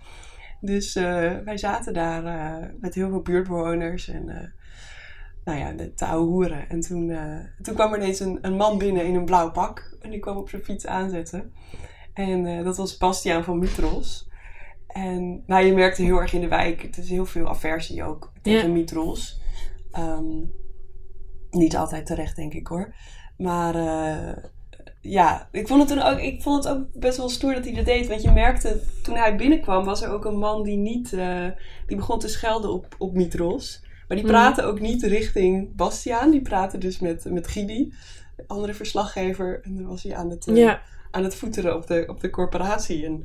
Dus 0.60 0.96
eh, 0.96 1.32
wij 1.44 1.56
zaten 1.56 1.94
daar 1.94 2.22
met 2.80 2.94
heel 2.94 3.08
veel 3.08 3.22
buurtbewoners 3.22 4.08
en, 4.08 4.52
nou 5.48 5.60
ja, 5.60 5.72
de, 5.72 5.94
te 5.94 6.06
ouwe 6.06 6.26
hoeren. 6.26 6.68
En 6.68 6.80
toen, 6.80 7.10
eh, 7.10 7.38
toen 7.62 7.74
kwam 7.74 7.92
er 7.92 7.98
ineens 7.98 8.20
een, 8.20 8.38
een 8.40 8.56
man 8.56 8.78
binnen 8.78 9.06
in 9.06 9.14
een 9.14 9.24
blauw 9.24 9.50
pak. 9.50 9.96
En 10.00 10.10
die 10.10 10.20
kwam 10.20 10.36
op 10.36 10.48
zijn 10.48 10.62
fiets 10.62 10.86
aanzetten. 10.86 11.52
En 12.14 12.46
eh, 12.46 12.64
dat 12.64 12.76
was 12.76 12.96
Bastiaan 12.96 13.44
van 13.44 13.58
Mitros. 13.58 14.28
En 14.86 15.42
nou, 15.46 15.64
je 15.64 15.72
merkte 15.72 16.02
heel 16.02 16.20
erg 16.20 16.32
in 16.32 16.40
de 16.40 16.48
wijk, 16.48 16.82
het 16.82 16.98
is 16.98 17.10
heel 17.10 17.26
veel 17.26 17.48
aversie 17.48 18.04
ook 18.04 18.32
tegen 18.42 18.68
Ja. 18.68 18.74
Mitros. 18.74 19.40
Ehm, 19.92 20.44
niet 21.50 21.76
altijd 21.76 22.06
terecht, 22.06 22.36
denk 22.36 22.52
ik 22.52 22.66
hoor. 22.66 22.94
Maar 23.36 23.74
eh, 23.74 24.44
ja, 25.00 25.48
ik 25.52 25.66
vond, 25.66 25.80
het 25.80 25.88
toen 25.88 26.08
ook, 26.08 26.18
ik 26.18 26.42
vond 26.42 26.64
het 26.64 26.72
ook 26.72 26.86
best 26.92 27.16
wel 27.16 27.28
stoer 27.28 27.54
dat 27.54 27.64
hij 27.64 27.74
dat 27.74 27.84
deed. 27.84 28.06
Want 28.08 28.22
je 28.22 28.30
merkte, 28.30 28.80
toen 29.02 29.16
hij 29.16 29.36
binnenkwam, 29.36 29.84
was 29.84 30.02
er 30.02 30.10
ook 30.10 30.24
een 30.24 30.38
man 30.38 30.62
die 30.62 30.76
niet... 30.76 31.10
die 31.86 31.96
begon 31.96 32.18
te 32.18 32.28
schelden 32.28 32.72
op, 32.72 32.94
op 32.98 33.14
Mitros. 33.14 33.86
Maar 34.08 34.16
die 34.16 34.26
Mhm. 34.26 34.34
praatte 34.36 34.62
ook 34.62 34.80
niet 34.80 35.02
richting 35.02 35.76
Bastiaan. 35.76 36.30
Die 36.30 36.40
praatte 36.42 36.78
dus 36.78 36.98
met, 36.98 37.24
met 37.30 37.48
Gidi, 37.48 37.92
de 38.36 38.44
andere 38.46 38.74
verslaggever. 38.74 39.60
En 39.62 39.76
dan 39.76 39.86
was 39.86 40.02
hij 40.02 40.14
aan 40.14 40.30
het, 40.30 40.46
eh, 40.48 40.56
Ja, 40.56 40.82
aan 41.10 41.24
het 41.24 41.34
voeteren 41.34 41.76
op 41.76 41.86
de, 41.86 42.04
op 42.06 42.20
de 42.20 42.30
corporatie. 42.30 43.04
En 43.04 43.24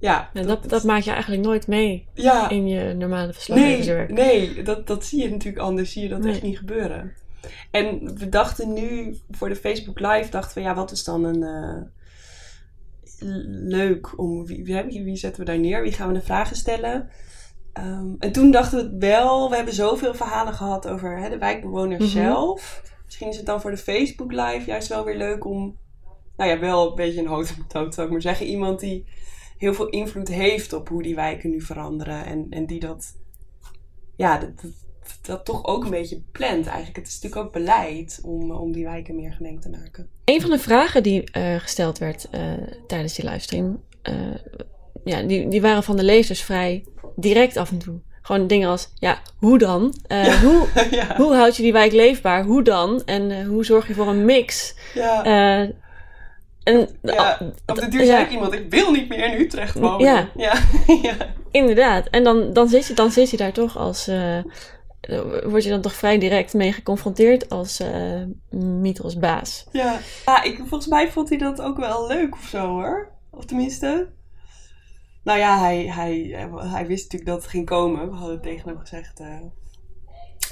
ja, 0.00 0.30
dat, 0.32 0.68
dat 0.68 0.84
maak 0.84 1.02
je 1.02 1.10
eigenlijk 1.10 1.42
nooit 1.42 1.66
mee 1.66 2.06
ja, 2.14 2.48
in 2.50 2.68
je 2.68 2.94
normale 2.94 3.24
nee, 3.24 3.32
verslaggeverswerk. 3.32 4.12
nee 4.12 4.62
dat, 4.62 4.86
dat 4.86 5.04
zie 5.04 5.22
je 5.22 5.30
natuurlijk 5.30 5.62
anders. 5.64 5.92
Zie 5.92 6.02
je 6.02 6.08
dat 6.08 6.20
Nee. 6.20 6.32
echt 6.32 6.42
niet 6.42 6.58
gebeuren. 6.58 7.12
En 7.70 8.18
we 8.18 8.28
dachten 8.28 8.72
nu 8.72 9.16
voor 9.30 9.48
de 9.48 9.56
Facebook 9.56 10.00
Live, 10.00 10.30
dachten 10.30 10.54
we, 10.58 10.60
ja, 10.68 10.74
wat 10.74 10.90
is 10.90 11.04
dan 11.04 11.24
een 11.24 11.42
eh, 11.42 11.82
leuk 13.68 14.18
om 14.18 14.46
wie, 14.46 14.64
wie, 14.64 15.04
wie 15.04 15.16
zetten 15.16 15.40
we 15.40 15.46
daar 15.50 15.58
neer? 15.58 15.82
Wie 15.82 15.92
gaan 15.92 16.08
we 16.08 16.14
de 16.14 16.24
vragen 16.24 16.56
stellen? 16.56 17.08
Ehm, 17.76 18.14
en 18.18 18.32
toen 18.32 18.50
dachten 18.50 18.78
we 18.78 19.06
wel, 19.06 19.50
we 19.50 19.56
hebben 19.56 19.74
zoveel 19.74 20.14
verhalen 20.14 20.54
gehad 20.54 20.88
over 20.88 21.18
hè, 21.18 21.28
de 21.28 21.38
wijkbewoners 21.38 22.00
Mhm. 22.14 22.24
zelf. 22.24 22.82
Misschien 23.04 23.28
is 23.28 23.36
het 23.36 23.46
dan 23.46 23.60
voor 23.60 23.70
de 23.70 23.76
Facebook 23.76 24.32
Live 24.32 24.62
juist 24.66 24.88
wel 24.88 25.04
weer 25.04 25.16
leuk 25.16 25.44
om, 25.44 25.76
nou 26.36 26.50
ja, 26.50 26.58
wel 26.58 26.88
een 26.88 26.94
beetje 26.94 27.20
een 27.20 27.26
hoofdmethode 27.26 27.92
zou 27.92 28.06
ik 28.06 28.12
maar 28.12 28.22
zeggen. 28.22 28.46
Iemand 28.46 28.80
die 28.80 29.04
heel 29.58 29.74
veel 29.74 29.88
invloed 29.88 30.28
heeft 30.28 30.72
op 30.72 30.88
hoe 30.88 31.02
die 31.02 31.14
wijken 31.14 31.50
nu 31.50 31.60
veranderen. 31.60 32.24
En, 32.24 32.46
en 32.50 32.66
die 32.66 32.80
dat, 32.80 33.16
ja, 34.16 34.38
dat, 34.38 34.60
dat, 34.62 34.72
dat 35.22 35.44
toch 35.44 35.64
ook 35.66 35.84
een 35.84 35.90
beetje 35.90 36.22
plant 36.32 36.66
eigenlijk. 36.66 36.96
Het 36.96 37.06
is 37.06 37.20
natuurlijk 37.20 37.46
ook 37.46 37.52
beleid 37.52 38.20
om, 38.24 38.50
om 38.50 38.72
die 38.72 38.84
wijken 38.84 39.14
meer 39.14 39.32
gemengd 39.32 39.62
te 39.62 39.70
maken. 39.70 40.08
Een 40.24 40.40
van 40.40 40.50
de 40.50 40.58
vragen 40.58 41.02
die 41.02 41.30
eh, 41.30 41.56
gesteld 41.56 41.98
werd 41.98 42.28
eh, 42.30 42.52
tijdens 42.86 43.14
die 43.14 43.24
livestream, 43.24 43.82
eh, 44.02 44.14
ja, 45.04 45.22
die, 45.22 45.48
die 45.48 45.60
waren 45.60 45.82
van 45.82 45.96
de 45.96 46.04
lezers 46.04 46.42
vrij 46.42 46.84
direct 47.16 47.56
af 47.56 47.70
en 47.70 47.78
toe. 47.78 48.00
Gewoon 48.26 48.46
dingen 48.46 48.68
als, 48.68 48.88
ja, 48.98 49.18
hoe 49.38 49.58
dan? 49.58 49.94
Eh, 50.06 50.24
hoe, 50.24 50.66
ja, 50.90 51.16
hoe 51.16 51.34
houd 51.34 51.56
je 51.56 51.62
die 51.62 51.72
wijk 51.72 51.92
leefbaar? 51.92 52.44
Hoe 52.44 52.62
dan? 52.62 53.02
En 53.04 53.30
eh, 53.30 53.46
hoe 53.46 53.64
zorg 53.64 53.88
je 53.88 53.94
voor 53.94 54.08
een 54.08 54.24
mix? 54.24 54.74
ja. 54.94 55.24
Eh, 55.24 55.70
en 56.62 56.88
ja. 57.02 57.14
ah, 57.14 57.48
Op 57.66 57.76
de 57.76 57.88
duur 57.88 58.04
zei 58.04 58.24
ik 58.24 58.30
iemand, 58.30 58.52
ik 58.52 58.70
wil 58.70 58.90
niet 58.90 59.08
meer 59.08 59.32
in 59.32 59.40
Utrecht 59.40 59.74
wonen. 59.74 60.30
Ja. 60.36 60.54
inderdaad. 61.50 62.06
En 62.10 62.24
dan, 62.24 62.52
dan, 62.52 62.68
zit 62.68 62.86
je, 62.86 62.94
dan 62.94 63.10
zit 63.10 63.30
je 63.30 63.36
daar 63.36 63.52
toch 63.52 63.78
als... 63.78 64.10
word 65.44 65.64
je 65.64 65.70
dan 65.70 65.80
toch 65.80 65.94
vrij 65.94 66.18
direct 66.18 66.54
mee 66.54 66.72
geconfronteerd 66.72 67.50
als 67.50 67.80
Mitros 68.50 69.18
baas. 69.18 69.66
Ja, 69.72 69.98
ja 70.24 70.42
ik, 70.42 70.56
volgens 70.56 70.86
mij 70.86 71.10
vond 71.10 71.28
hij 71.28 71.38
dat 71.38 71.60
ook 71.60 71.76
wel 71.76 72.06
leuk 72.06 72.34
of 72.34 72.44
zo 72.44 72.66
hoor. 72.66 73.08
Of 73.30 73.44
tenminste. 73.44 74.08
Nou 75.26 75.38
ja, 75.38 75.58
hij, 75.58 75.86
hij, 75.86 76.36
hij 76.56 76.86
wist 76.86 77.02
natuurlijk 77.02 77.30
dat 77.30 77.40
het 77.42 77.50
ging 77.50 77.66
komen. 77.66 78.10
We 78.10 78.16
hadden 78.16 78.40
tegen 78.42 78.68
hem 78.68 78.78
gezegd. 78.78 79.20
eh, 79.20 79.26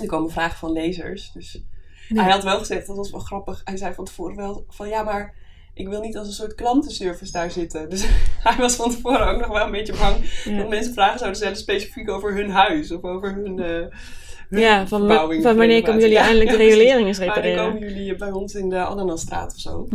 er 0.01 0.07
komen 0.07 0.31
vragen 0.31 0.59
van 0.59 0.73
lezers. 0.73 1.31
Dus 1.33 1.63
Ja. 2.09 2.23
hij 2.23 2.33
had 2.33 2.43
wel 2.45 2.59
gezegd, 2.59 2.87
dat 2.87 2.97
was 2.97 3.11
wel 3.11 3.21
grappig. 3.21 3.61
Hij 3.65 3.77
zei 3.77 3.95
van 3.95 4.05
tevoren 4.05 4.37
wel 4.37 4.65
van 4.69 4.89
ja, 4.89 5.03
maar 5.03 5.35
ik 5.75 5.89
wil 5.89 6.01
niet 6.01 6.17
als 6.17 6.27
een 6.27 6.33
soort 6.33 6.55
klantenservice 6.55 7.33
daar 7.33 7.51
zitten. 7.51 7.91
Dus 7.91 8.07
hij 8.47 8.57
was 8.57 8.75
van 8.77 8.91
tevoren 8.91 9.29
ook 9.29 9.41
nog 9.41 9.49
wel 9.49 9.65
een 9.67 9.71
beetje 9.73 9.97
bang 9.99 10.43
Ja. 10.45 10.57
dat 10.57 10.69
mensen 10.69 10.93
vragen 10.93 11.19
zouden 11.19 11.39
stellen 11.41 11.57
specifiek 11.59 12.11
over 12.11 12.35
hun 12.35 12.51
huis 12.51 12.91
of 12.93 13.03
over 13.03 13.35
hun. 13.35 13.59
hun 13.59 13.91
Ja, 14.61 14.87
van, 14.87 15.09
van 15.43 15.57
wanneer 15.57 15.83
komen 15.83 16.01
jullie. 16.01 16.17
Ja, 16.17 16.23
eindelijk 16.23 16.51
de 16.51 16.57
riolering 16.57 17.07
eens 17.07 17.19
Wanneer 17.19 17.35
repareren? 17.37 17.73
komen 17.73 17.89
jullie 17.89 18.17
bij 18.17 18.31
ons 18.33 18.55
in 18.55 18.69
de 18.69 18.79
Ananasstraat 18.79 19.53
of 19.55 19.61
zo? 19.61 19.89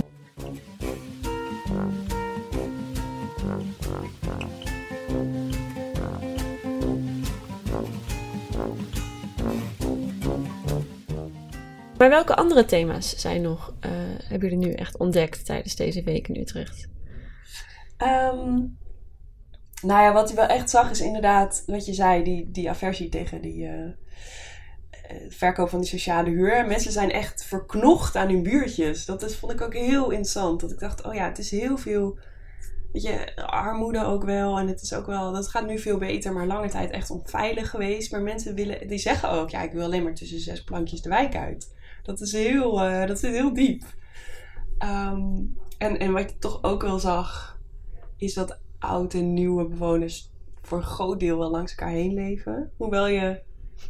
Maar 11.99 12.09
welke 12.09 12.35
andere 12.35 12.65
thema's 12.65 13.15
zijn 13.17 13.41
nog, 13.41 13.73
eh, 13.79 13.91
hebben 14.23 14.49
jullie 14.49 14.67
nu 14.67 14.73
echt 14.73 14.97
ontdekt 14.97 15.45
tijdens 15.45 15.75
deze 15.75 16.03
week 16.03 16.27
in 16.27 16.41
Utrecht? 16.41 16.87
Ehm, 17.97 18.57
nou 19.81 20.03
ja, 20.03 20.13
wat 20.13 20.27
hij 20.27 20.35
wel 20.35 20.57
echt 20.57 20.69
zag 20.69 20.89
is 20.89 21.01
inderdaad, 21.01 21.63
wat 21.65 21.85
je 21.85 21.93
zei, 21.93 22.23
die, 22.23 22.51
die 22.51 22.69
aversie 22.69 23.09
tegen 23.09 23.41
die 23.41 23.65
eh, 23.65 23.83
eh, 23.83 23.91
verkoop 25.29 25.69
van 25.69 25.79
die 25.79 25.89
sociale 25.89 26.29
huur. 26.29 26.65
Mensen 26.65 26.91
zijn 26.91 27.11
echt 27.11 27.43
verknocht 27.43 28.15
aan 28.15 28.29
hun 28.29 28.43
buurtjes. 28.43 29.05
Dat 29.05 29.23
is, 29.23 29.35
vond 29.35 29.51
ik 29.51 29.61
ook 29.61 29.73
heel 29.73 30.09
interessant. 30.09 30.59
Dat 30.61 30.71
ik 30.71 30.79
dacht, 30.79 31.05
oh 31.05 31.13
ja, 31.13 31.25
het 31.25 31.37
is 31.37 31.51
heel 31.51 31.77
veel, 31.77 32.19
weet 32.91 33.03
je, 33.03 33.35
armoede 33.35 34.05
ook 34.05 34.23
wel. 34.23 34.59
En 34.59 34.67
het 34.67 34.81
is 34.81 34.93
ook 34.93 35.05
wel, 35.05 35.31
dat 35.31 35.47
gaat 35.47 35.67
nu 35.67 35.79
veel 35.79 35.97
beter, 35.97 36.33
maar 36.33 36.47
lange 36.47 36.69
tijd 36.69 36.91
echt 36.91 37.09
onveilig 37.09 37.69
geweest. 37.69 38.11
Maar 38.11 38.21
mensen 38.21 38.55
willen, 38.55 38.87
die 38.87 38.97
zeggen 38.97 39.29
ook, 39.29 39.49
ja, 39.49 39.61
ik 39.61 39.71
wil 39.71 39.83
alleen 39.83 40.03
maar 40.03 40.15
tussen 40.15 40.39
zes 40.39 40.63
plankjes 40.63 41.01
de 41.01 41.09
wijk 41.09 41.35
uit. 41.35 41.77
Dat 42.09 42.21
is 42.21 42.31
heel, 42.31 42.81
eh, 42.81 43.07
dat 43.07 43.19
zit 43.19 43.33
heel 43.33 43.53
diep. 43.53 43.83
Ehm, 44.77 45.21
en, 45.77 45.99
en 45.99 46.11
wat 46.11 46.29
je 46.29 46.37
toch 46.37 46.63
ook 46.63 46.81
wel 46.81 46.99
zag, 46.99 47.57
is 48.17 48.33
dat 48.33 48.59
oud 48.79 49.13
en 49.13 49.33
nieuwe 49.33 49.67
bewoners 49.67 50.31
voor 50.61 50.77
een 50.77 50.83
groot 50.83 51.19
deel 51.19 51.37
wel 51.37 51.49
langs 51.49 51.75
elkaar 51.75 51.93
heen 51.93 52.13
leven. 52.13 52.71
Hoewel 52.77 53.07
je. 53.07 53.41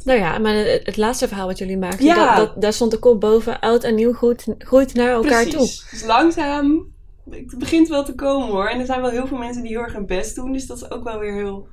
Nou 0.04 0.18
ja, 0.18 0.38
maar 0.38 0.54
het, 0.54 0.86
het 0.86 0.96
laatste 0.96 1.28
verhaal 1.28 1.46
wat 1.46 1.58
jullie 1.58 1.78
maakten, 1.78 2.04
Ja. 2.04 2.36
dat, 2.36 2.46
dat, 2.46 2.62
daar 2.62 2.72
stond 2.72 2.90
de 2.90 2.98
kop 2.98 3.20
boven, 3.20 3.60
oud 3.60 3.84
en 3.84 3.94
nieuw 3.94 4.12
groeit, 4.12 4.54
groeit 4.58 4.94
naar 4.94 5.10
elkaar 5.10 5.44
toe. 5.44 5.52
Precies. 5.52 5.90
Dus 5.90 6.04
langzaam. 6.04 6.92
Het 7.30 7.58
begint 7.58 7.88
wel 7.88 8.04
te 8.04 8.14
komen 8.14 8.48
hoor. 8.48 8.68
En 8.68 8.80
er 8.80 8.86
zijn 8.86 9.00
wel 9.00 9.10
heel 9.10 9.26
veel 9.26 9.38
mensen 9.38 9.62
die 9.62 9.70
heel 9.70 9.82
erg 9.82 9.92
hun 9.92 10.06
best 10.06 10.34
doen. 10.34 10.52
Dus 10.52 10.66
dat 10.66 10.76
is 10.76 10.90
ook 10.90 11.04
wel 11.04 11.18
weer 11.18 11.34
heel. 11.34 11.68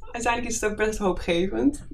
Uiteindelijk 0.00 0.54
is 0.54 0.60
het 0.60 0.70
ook 0.70 0.76
best 0.76 0.98
hoopgevend. 0.98 1.86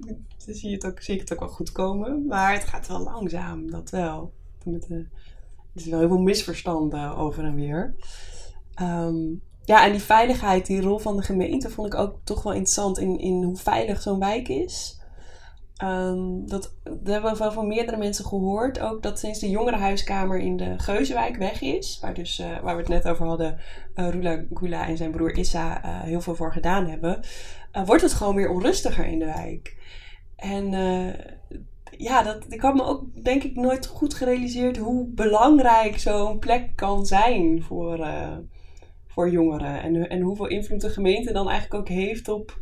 Dus 0.46 0.60
zie, 0.60 0.72
het 0.72 0.86
ook, 0.86 1.00
zie 1.00 1.14
ik 1.14 1.20
het 1.20 1.32
ook 1.32 1.38
wel 1.38 1.48
goed 1.48 1.72
komen. 1.72 2.26
Maar 2.26 2.52
het 2.52 2.64
gaat 2.64 2.88
wel 2.88 3.02
langzaam, 3.02 3.70
dat 3.70 3.90
wel. 3.90 4.32
Met, 4.64 4.90
er 4.90 5.08
is 5.74 5.86
wel 5.86 5.98
heel 5.98 6.08
veel 6.08 6.22
misverstanden 6.22 7.16
over 7.16 7.44
en 7.44 7.54
weer. 7.54 7.94
Ehm, 8.74 9.16
ja, 9.64 9.84
en 9.84 9.92
die 9.92 10.00
veiligheid, 10.00 10.66
die 10.66 10.80
rol 10.80 10.98
van 10.98 11.16
de 11.16 11.22
gemeente, 11.22 11.70
vond 11.70 11.92
ik 11.92 12.00
ook 12.00 12.18
toch 12.24 12.42
wel 12.42 12.52
interessant 12.52 12.98
in, 12.98 13.18
in 13.18 13.42
hoe 13.42 13.56
veilig 13.56 14.02
zo'n 14.02 14.18
wijk 14.18 14.48
is. 14.48 15.00
Ehm, 15.76 16.46
dat, 16.46 16.74
hebben 17.04 17.36
we 17.36 17.50
van 17.52 17.66
meerdere 17.66 17.96
mensen 17.96 18.24
gehoord. 18.24 18.80
Ook 18.80 19.02
dat 19.02 19.18
sinds 19.18 19.38
de 19.38 19.50
jongerenhuiskamer 19.50 20.38
in 20.38 20.56
de 20.56 20.74
Geuzenwijk 20.78 21.36
weg 21.36 21.60
is, 21.60 21.98
waar, 22.00 22.14
dus, 22.14 22.38
eh, 22.38 22.60
waar 22.60 22.74
we 22.74 22.80
het 22.80 22.90
net 22.90 23.08
over 23.08 23.26
hadden, 23.26 23.58
eh 23.94 24.08
Rula 24.08 24.44
Gula 24.54 24.86
en 24.86 24.96
zijn 24.96 25.10
broer 25.10 25.36
Issa 25.36 25.82
eh, 25.82 26.00
heel 26.00 26.20
veel 26.20 26.34
voor 26.34 26.52
gedaan 26.52 26.86
hebben, 26.86 27.20
wordt 27.84 28.02
het 28.02 28.12
gewoon 28.12 28.34
weer 28.34 28.50
onrustiger 28.50 29.06
in 29.06 29.18
de 29.18 29.24
wijk. 29.24 29.76
En 30.42 30.74
eh, 30.74 31.58
ja, 31.98 32.22
dat, 32.22 32.44
ik 32.48 32.60
had 32.60 32.74
me 32.74 32.82
ook 32.82 33.24
denk 33.24 33.42
ik 33.42 33.54
nooit 33.56 33.86
goed 33.86 34.14
gerealiseerd 34.14 34.76
hoe 34.76 35.06
belangrijk 35.06 35.98
zo'n 35.98 36.38
plek 36.38 36.70
kan 36.74 37.06
zijn 37.06 37.62
voor, 37.62 37.98
eh, 37.98 38.36
voor 39.06 39.30
jongeren. 39.30 39.82
En, 39.82 40.08
en 40.08 40.20
hoeveel 40.20 40.46
invloed 40.46 40.80
de 40.80 40.90
gemeente 40.90 41.32
dan 41.32 41.48
eigenlijk 41.48 41.80
ook 41.80 41.88
heeft 41.88 42.28
op 42.28 42.58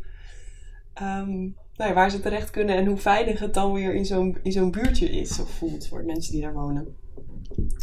ehm, 0.93 1.39
nou 1.75 1.89
ja, 1.89 1.93
waar 1.93 2.11
ze 2.11 2.19
terecht 2.19 2.49
kunnen 2.49 2.75
en 2.75 2.85
hoe 2.85 2.97
veilig 2.97 3.39
het 3.39 3.53
dan 3.53 3.73
weer 3.73 3.95
in 3.95 4.05
zo'n, 4.05 4.37
in 4.43 4.51
zo'n 4.51 4.71
buurtje 4.71 5.09
is 5.09 5.39
of 5.39 5.49
voelt 5.49 5.87
voor 5.87 6.03
mensen 6.03 6.31
die 6.31 6.41
daar 6.41 6.53
wonen. 6.53 6.95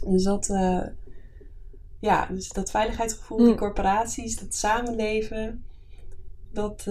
Dus 0.07 0.23
dat, 0.23 0.49
eh, 0.49 0.87
ja, 2.01 2.27
dus 2.27 2.49
dat 2.49 2.71
veiligheidsgevoel, 2.71 3.39
die 3.39 3.47
Mm. 3.47 3.57
corporaties, 3.57 4.39
dat 4.39 4.55
samenleven, 4.55 5.65
dat, 6.53 6.87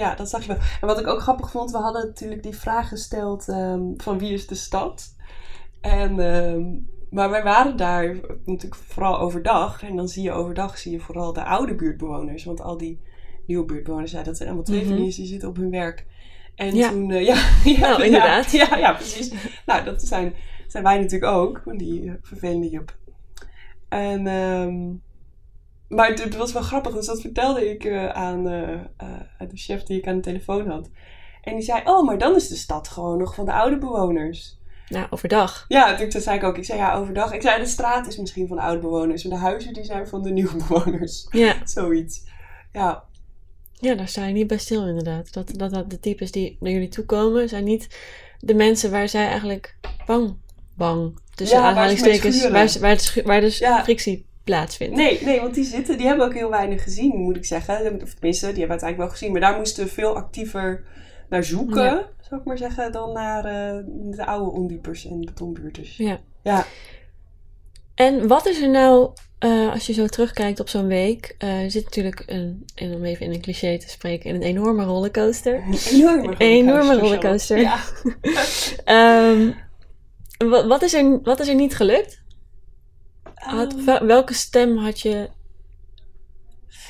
ja, 0.00 0.14
dat 0.14 0.28
zag 0.28 0.42
je 0.42 0.48
wel. 0.48 0.56
En 0.80 0.86
wat 0.86 1.00
ik 1.00 1.06
ook 1.06 1.20
grappig 1.20 1.50
vond, 1.50 1.70
we 1.70 1.78
hadden 1.78 2.06
natuurlijk 2.06 2.42
die 2.42 2.56
vraag 2.56 2.88
gesteld 2.88 3.48
ehm, 3.48 3.82
van 3.96 4.18
wie 4.18 4.32
is 4.32 4.46
de 4.46 4.54
stad? 4.54 5.16
En, 5.80 6.20
ehm, 6.20 6.64
maar 7.10 7.30
wij 7.30 7.42
waren 7.42 7.76
daar 7.76 8.16
natuurlijk 8.44 8.74
vooral 8.74 9.18
overdag. 9.18 9.82
En 9.82 9.96
dan 9.96 10.08
zie 10.08 10.22
je 10.22 10.32
overdag 10.32 10.78
zie 10.78 10.92
je 10.92 11.00
vooral 11.00 11.32
de 11.32 11.44
oude 11.44 11.74
buurtbewoners. 11.74 12.44
Want 12.44 12.60
al 12.60 12.76
die 12.76 13.00
nieuwe 13.46 13.64
buurtbewoners, 13.64 14.10
ja, 14.12 14.22
dat 14.22 14.36
zijn 14.36 14.48
allemaal 14.48 14.66
Mhm. 14.68 14.76
tweeveniers, 14.78 15.16
die 15.16 15.26
zitten 15.26 15.48
op 15.48 15.56
hun 15.56 15.70
werk. 15.70 16.06
En 16.54 16.74
Ja. 16.74 16.90
toen, 16.90 17.10
eh, 17.10 17.24
ja, 17.30 17.34
ja, 17.64 17.78
Nou, 17.80 17.98
ja, 17.98 18.04
inderdaad. 18.04 18.50
Ja, 18.50 18.76
ja, 18.76 18.92
precies. 18.92 19.32
nou, 19.66 19.84
dat 19.84 20.02
zijn, 20.02 20.34
zijn 20.68 20.84
wij 20.84 20.98
natuurlijk 21.00 21.32
ook, 21.32 21.62
die 21.76 22.12
vervelende 22.22 22.68
Jup. 22.68 22.96
En, 23.88 24.26
ehm, 24.26 24.88
maar 25.90 26.08
het, 26.08 26.24
het 26.24 26.36
was 26.36 26.52
wel 26.52 26.62
grappig, 26.62 26.92
dus 26.94 27.06
dat 27.06 27.20
vertelde 27.20 27.70
ik 27.70 27.84
eh, 27.84 28.08
aan 28.08 28.48
eh, 28.48 28.72
eh, 28.72 28.78
de 29.38 29.56
chef 29.56 29.82
die 29.82 29.98
ik 29.98 30.06
aan 30.06 30.16
de 30.16 30.20
telefoon 30.22 30.68
had. 30.68 30.90
En 31.42 31.54
die 31.54 31.64
zei, 31.64 31.80
oh, 31.84 32.06
maar 32.06 32.18
dan 32.18 32.34
is 32.34 32.48
de 32.48 32.56
stad 32.56 32.88
gewoon 32.88 33.18
nog 33.18 33.34
van 33.34 33.44
de 33.44 33.52
oude 33.52 33.78
bewoners. 33.78 34.58
Nou, 34.88 35.06
overdag. 35.10 35.64
Ja, 35.68 35.96
toen 35.96 36.08
toen 36.08 36.20
zei 36.20 36.36
ik 36.36 36.44
ook. 36.44 36.56
Ik 36.56 36.64
zei 36.64 36.78
ja, 36.78 36.94
overdag. 36.94 37.32
Ik 37.32 37.42
zei 37.42 37.60
de 37.62 37.68
straat 37.68 38.06
is 38.06 38.16
misschien 38.16 38.48
van 38.48 38.56
de 38.56 38.62
oude 38.62 38.80
bewoners. 38.80 39.24
Maar 39.24 39.38
de 39.38 39.44
huizen 39.44 39.72
die 39.72 39.84
zijn 39.84 40.08
van 40.08 40.22
de 40.22 40.30
nieuwe 40.30 40.56
bewoners. 40.68 41.26
Ja. 41.30 41.54
Zoiets. 41.74 42.22
Ja, 42.72 43.04
ja, 43.72 43.94
daar 43.94 44.08
sta 44.08 44.26
je 44.26 44.32
niet 44.32 44.46
bij 44.46 44.58
stil 44.58 44.86
inderdaad. 44.86 45.32
Dat, 45.32 45.52
dat, 45.56 45.72
dat 45.72 45.90
de 45.90 46.00
types 46.00 46.30
die 46.30 46.56
naar 46.60 46.72
jullie 46.72 46.88
toe 46.88 47.04
komen, 47.04 47.48
zijn 47.48 47.64
niet 47.64 47.98
de 48.38 48.54
mensen 48.54 48.90
waar 48.90 49.08
zij 49.08 49.26
eigenlijk 49.26 49.76
bang, 50.06 50.36
bang, 50.74 51.18
tussen 51.34 51.56
Ja, 51.56 51.62
waar 51.62 51.72
aanhalingstekens, 51.72 52.48
waar, 52.48 52.76
waar, 52.80 52.96
de 52.96 53.02
schu- 53.02 53.22
waar 53.22 53.40
dus 53.40 53.58
Ja. 53.58 53.82
frictie 53.82 54.26
plaatsvindt. 54.50 54.96
nee, 54.96 55.20
nee, 55.24 55.40
want 55.40 55.54
die 55.54 55.64
zitten, 55.64 55.96
die 55.98 56.06
hebben 56.06 56.26
ook 56.26 56.34
heel 56.34 56.50
weinig 56.50 56.82
gezien, 56.82 57.16
moet 57.16 57.36
ik 57.36 57.44
zeggen. 57.44 58.02
Of 58.02 58.14
tenminste, 58.14 58.46
die 58.46 58.58
hebben 58.58 58.70
uiteindelijk 58.70 58.98
wel 58.98 59.08
gezien. 59.08 59.32
Maar 59.32 59.40
daar 59.40 59.56
moesten 59.56 59.84
we 59.84 59.90
veel 59.90 60.16
actiever 60.16 60.84
naar 61.28 61.44
zoeken, 61.44 61.82
Ja. 61.84 62.08
zou 62.28 62.40
ik 62.40 62.46
maar 62.46 62.58
zeggen, 62.58 62.92
dan 62.92 63.12
naar 63.12 63.44
eh, 63.44 63.84
de 64.16 64.26
oude 64.26 64.50
ondiepers 64.50 65.06
en 65.06 65.20
betonbuurters. 65.20 65.96
Ja. 65.96 66.18
Ja. 66.42 66.66
En 67.94 68.26
wat 68.28 68.46
is 68.46 68.60
er 68.62 68.70
nou, 68.70 69.10
eh, 69.38 69.72
als 69.72 69.86
je 69.86 69.92
zo 69.92 70.06
terugkijkt 70.06 70.60
op 70.60 70.68
zo'n 70.68 70.86
week, 70.86 71.34
er 71.38 71.70
zit 71.70 71.84
natuurlijk, 71.84 72.22
een, 72.26 72.64
en 72.74 72.94
om 72.94 73.04
even 73.04 73.26
in 73.26 73.32
een 73.32 73.40
cliché 73.40 73.78
te 73.78 73.88
spreken, 73.88 74.34
een 74.34 74.42
enorme 74.42 74.84
rollercoaster. 74.84 75.54
Een 75.54 75.78
enorme 75.92 76.28
Een 76.28 76.36
enorme 76.38 76.98
rollercoaster. 76.98 77.56
rollercoaster. 77.56 78.80
Ja. 78.82 78.90
Ehm, 79.30 79.50
wat, 80.50 80.66
wat, 80.66 80.82
is 80.82 80.94
er, 80.94 81.20
wat 81.22 81.40
is 81.40 81.48
er 81.48 81.54
niet 81.54 81.76
gelukt? 81.76 82.22
Ehm, 83.40 83.84
wel- 83.84 84.06
welke 84.06 84.34
stem 84.34 84.76
had 84.76 85.00
je? 85.00 85.30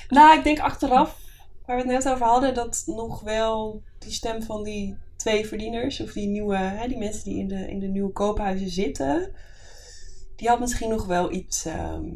Nou, 0.09 0.39
ik 0.39 0.45
denk 0.45 0.59
achteraf, 0.61 1.19
waar 1.67 1.77
we 1.77 1.83
het 1.83 2.05
net 2.05 2.13
over 2.13 2.27
hadden, 2.27 2.55
dat 2.55 2.83
nog 2.87 3.21
wel 3.21 3.83
die 3.99 4.13
stem 4.13 4.43
van 4.43 4.63
die 4.63 4.97
twee 5.17 5.47
verdieners, 5.47 6.01
of 6.01 6.13
die 6.13 6.27
nieuwe, 6.27 6.57
hè, 6.57 6.89
die 6.89 6.99
mensen 6.99 7.25
die 7.25 7.39
in 7.39 7.49
de, 7.49 7.69
in 7.71 7.79
de 7.79 7.87
nieuwe 7.87 8.13
koophuizen 8.13 8.71
zitten, 8.71 9.33
die 10.37 10.49
had 10.49 10.61
misschien 10.61 10.89
nog 10.91 11.07
wel 11.07 11.33
iets 11.33 11.65
ehm, 11.65 12.09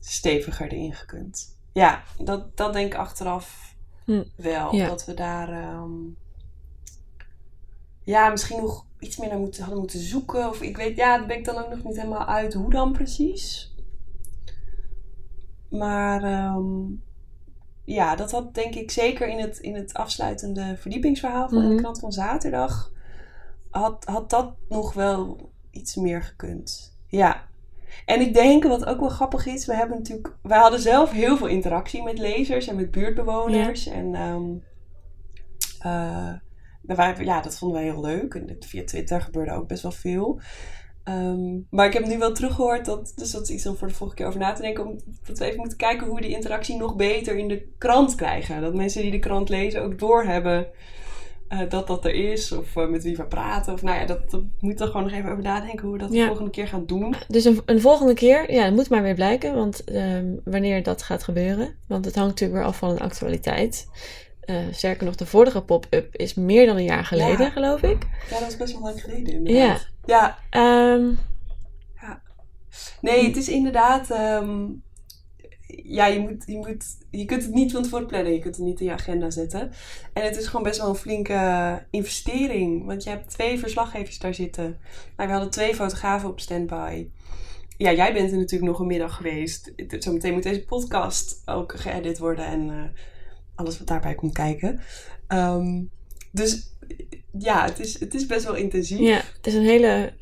steviger 0.00 0.72
erin 0.72 0.94
gekund. 0.94 1.58
Ja, 1.72 2.02
dat, 2.18 2.56
dat 2.56 2.72
denk 2.72 2.92
ik 2.92 2.98
achteraf 2.98 3.70
Hm, 4.04 4.22
wel. 4.36 4.74
ja. 4.74 4.86
Dat 4.86 5.04
we 5.04 5.14
daar 5.14 5.48
ehm, 5.48 5.90
ja, 8.02 8.28
misschien 8.28 8.60
nog 8.60 8.86
iets 9.02 9.16
meer 9.16 9.28
naar 9.28 9.38
moeten, 9.38 9.60
hadden 9.62 9.80
moeten 9.80 10.00
zoeken. 10.00 10.48
Of 10.48 10.62
ik 10.62 10.76
weet, 10.76 10.96
ja, 10.96 11.18
daar 11.18 11.26
ben 11.26 11.38
ik 11.38 11.44
dan 11.44 11.56
ook 11.64 11.68
nog 11.70 11.84
niet 11.84 11.96
helemaal 11.96 12.26
uit 12.26 12.54
hoe 12.54 12.70
dan 12.70 12.92
precies. 12.92 13.74
Maar 15.70 16.22
ehm, 16.22 16.84
ja, 17.84 18.16
dat 18.16 18.30
had 18.30 18.54
denk 18.54 18.74
ik 18.74 18.90
zeker 18.90 19.28
in 19.28 19.38
het, 19.38 19.58
in 19.58 19.74
het 19.74 19.94
afsluitende 19.94 20.76
verdiepingsverhaal 20.78 21.48
van 21.48 21.58
Mhm. 21.58 21.68
de 21.68 21.74
krant 21.82 21.98
van 21.98 22.12
zaterdag. 22.12 22.90
Had, 23.70 24.04
had 24.04 24.30
dat 24.30 24.54
nog 24.68 24.92
wel 24.92 25.50
iets 25.70 25.94
meer 25.96 26.22
gekund. 26.22 26.96
Ja. 27.06 27.50
En 28.06 28.20
ik 28.20 28.34
denk, 28.34 28.64
wat 28.64 28.84
ook 28.84 29.00
wel 29.00 29.08
grappig 29.08 29.46
is, 29.46 29.66
we 29.66 29.74
hebben 29.74 29.96
natuurlijk, 29.96 30.36
wij 30.42 30.58
hadden 30.58 30.80
zelf 30.80 31.10
heel 31.10 31.36
veel 31.36 31.46
interactie 31.46 32.02
met 32.02 32.18
lezers 32.18 32.66
en 32.66 32.76
met 32.76 32.90
buurtbewoners. 32.90 33.86
En 33.86 34.14
eh, 35.80 36.32
wij, 36.82 37.16
ja, 37.20 37.40
dat 37.40 37.58
vonden 37.58 37.82
wij 37.82 37.90
heel 37.90 38.00
leuk. 38.00 38.34
En 38.34 38.56
via 38.60 38.84
Twitter 38.84 39.20
gebeurde 39.20 39.52
ook 39.52 39.68
best 39.68 39.82
wel 39.82 39.92
veel. 39.92 40.40
Ehm, 41.04 41.58
maar 41.70 41.86
ik 41.86 41.92
heb 41.92 42.06
nu 42.06 42.18
wel 42.18 42.32
teruggehoord, 42.32 42.84
dat, 42.84 43.12
dus 43.16 43.30
dat 43.30 43.42
is 43.42 43.50
iets 43.50 43.66
om 43.66 43.76
voor 43.76 43.88
de 43.88 43.94
volgende 43.94 44.22
keer 44.22 44.26
over 44.30 44.40
na 44.40 44.52
te 44.52 44.62
denken. 44.62 44.86
Om, 44.86 44.98
dat 45.26 45.38
we 45.38 45.44
even 45.44 45.58
moeten 45.58 45.78
kijken 45.78 46.06
hoe 46.06 46.16
we 46.16 46.22
die 46.22 46.34
interactie 46.34 46.76
nog 46.76 46.96
beter 46.96 47.36
in 47.36 47.48
de 47.48 47.68
krant 47.78 48.14
krijgen. 48.14 48.60
Dat 48.60 48.74
mensen 48.74 49.02
die 49.02 49.10
de 49.10 49.18
krant 49.18 49.48
lezen 49.48 49.82
ook 49.82 49.98
doorhebben 49.98 50.66
eh 51.48 51.60
dat 51.68 51.86
dat 51.86 52.04
er 52.04 52.14
is. 52.14 52.52
Of 52.52 52.76
eh, 52.76 52.88
met 52.88 53.02
wie 53.02 53.16
we 53.16 53.24
praten. 53.24 53.72
Of 53.72 53.82
nou 53.82 53.98
ja, 54.00 54.06
dat, 54.06 54.30
dat 54.30 54.42
moeten 54.60 54.84
we 54.86 54.92
gewoon 54.92 55.06
nog 55.06 55.16
even 55.16 55.30
over 55.30 55.42
nadenken 55.42 55.82
hoe 55.84 55.92
we 55.92 55.98
dat 55.98 56.10
de 56.10 56.16
Ja. 56.16 56.26
volgende 56.26 56.50
keer 56.50 56.68
gaan 56.68 56.86
doen. 56.86 57.14
Dus 57.28 57.44
een, 57.44 57.60
een 57.66 57.80
volgende 57.80 58.14
keer, 58.14 58.52
ja, 58.52 58.64
het 58.64 58.74
moet 58.74 58.88
maar 58.90 59.02
weer 59.02 59.14
blijken, 59.14 59.54
want 59.54 59.84
ehm, 59.84 60.26
wanneer 60.44 60.82
dat 60.82 61.02
gaat 61.02 61.22
gebeuren. 61.22 61.74
Want 61.88 62.04
het 62.04 62.14
hangt 62.14 62.30
natuurlijk 62.30 62.58
weer 62.60 62.68
af 62.68 62.76
van 62.78 62.94
de 62.94 63.00
actualiteit. 63.00 63.86
Eh, 64.42 64.56
sterker 64.70 65.04
nog, 65.06 65.14
de 65.16 65.26
vorige 65.26 65.62
pop-up 65.62 66.14
is 66.16 66.34
meer 66.34 66.66
dan 66.66 66.76
een 66.76 66.84
jaar 66.84 67.04
geleden, 67.04 67.44
Ja. 67.44 67.50
geloof 67.50 67.82
ik. 67.82 68.06
Ja, 68.30 68.38
dat 68.38 68.48
is 68.48 68.56
best 68.56 68.72
wel 68.72 68.82
lang 68.82 69.00
geleden 69.00 69.32
inderdaad. 69.34 69.88
Ja, 70.04 70.38
Ehm, 70.50 71.10
Nee, 73.00 73.26
het 73.26 73.36
is 73.36 73.48
inderdaad. 73.48 74.10
ehm, 74.10 74.66
ja, 75.84 76.06
je, 76.06 76.18
moet, 76.20 76.42
je, 76.46 76.56
moet, 76.56 76.84
je 77.10 77.24
kunt 77.24 77.42
het 77.42 77.54
niet 77.54 77.72
van 77.72 77.82
tevoren 77.82 78.06
plannen. 78.06 78.32
Je 78.32 78.38
kunt 78.38 78.56
het 78.56 78.64
niet 78.64 78.80
in 78.80 78.86
je 78.86 78.92
agenda 78.92 79.30
zetten. 79.30 79.70
En 80.12 80.22
het 80.24 80.36
is 80.36 80.46
gewoon 80.46 80.62
best 80.62 80.78
wel 80.80 80.88
een 80.88 80.94
flinke 80.94 81.86
investering. 81.90 82.84
Want 82.86 83.02
je 83.04 83.10
hebt 83.10 83.30
twee 83.30 83.58
verslaggevers 83.58 84.18
daar 84.18 84.34
zitten. 84.34 84.78
Nou, 85.16 85.28
we 85.28 85.34
hadden 85.34 85.50
twee 85.50 85.74
fotografen 85.74 86.28
op 86.28 86.40
standby. 86.40 87.08
Ja, 87.76 87.92
jij 87.92 88.12
bent 88.12 88.30
er 88.32 88.36
natuurlijk 88.38 88.70
nog 88.70 88.80
een 88.80 88.86
middag 88.86 89.16
geweest. 89.16 89.72
Zometeen 89.98 90.32
moet 90.32 90.42
deze 90.42 90.64
podcast 90.64 91.42
ook 91.44 91.72
geëdit 91.76 92.18
worden. 92.18 92.46
En 92.46 92.70
eh, 92.70 92.76
alles 93.62 93.78
wat 93.78 93.86
daarbij 93.86 94.14
komt 94.14 94.32
kijken. 94.32 94.80
Ehm, 95.28 95.82
dus 96.30 96.70
ja, 97.38 97.64
het 97.64 97.78
is, 97.80 98.00
het 98.00 98.14
is 98.14 98.26
best 98.26 98.44
wel 98.44 98.54
intensief. 98.54 98.98
ja, 98.98 99.20
het 99.36 99.46
is 99.46 99.54
een 99.54 99.64
hele 99.64 100.12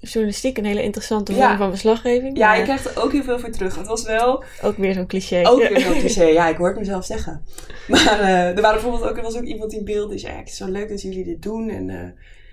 journalistiek, 0.00 0.58
een 0.58 0.64
hele 0.64 0.82
interessante 0.82 1.32
vorm 1.32 1.44
Ja. 1.44 1.56
van 1.56 1.70
verslaggeving. 1.70 2.36
Ja, 2.36 2.54
je 2.54 2.62
krijgt 2.62 2.84
er 2.84 3.02
ook 3.02 3.12
heel 3.12 3.22
veel 3.22 3.38
voor 3.38 3.50
terug. 3.50 3.76
Het 3.76 3.86
was 3.86 4.02
wel 4.02 4.44
ook 4.62 4.76
weer 4.76 4.94
zo'n 4.94 5.06
cliché. 5.06 5.46
Ook 5.48 5.60
Ja. 5.62 5.68
weer 5.68 5.80
zo'n 5.86 5.98
cliché. 5.98 6.24
Ja, 6.24 6.48
ik 6.48 6.56
hoor 6.56 6.68
het 6.68 6.78
mezelf 6.78 7.04
zeggen. 7.04 7.42
Maar 7.88 8.20
eh, 8.20 8.56
er 8.56 8.60
waren 8.60 8.80
bijvoorbeeld 8.80 9.10
ook, 9.10 9.16
er 9.16 9.22
was 9.22 9.36
ook 9.36 9.44
iemand 9.44 9.72
in 9.72 9.84
beeld 9.84 10.10
die 10.10 10.18
zei... 10.18 10.36
Het 10.36 10.48
is 10.48 10.56
zo 10.56 10.66
leuk 10.70 10.88
dat 10.88 11.02
jullie 11.02 11.24
dit 11.24 11.42
doen. 11.42 11.68
En 11.70 11.90
eh, 11.90 12.08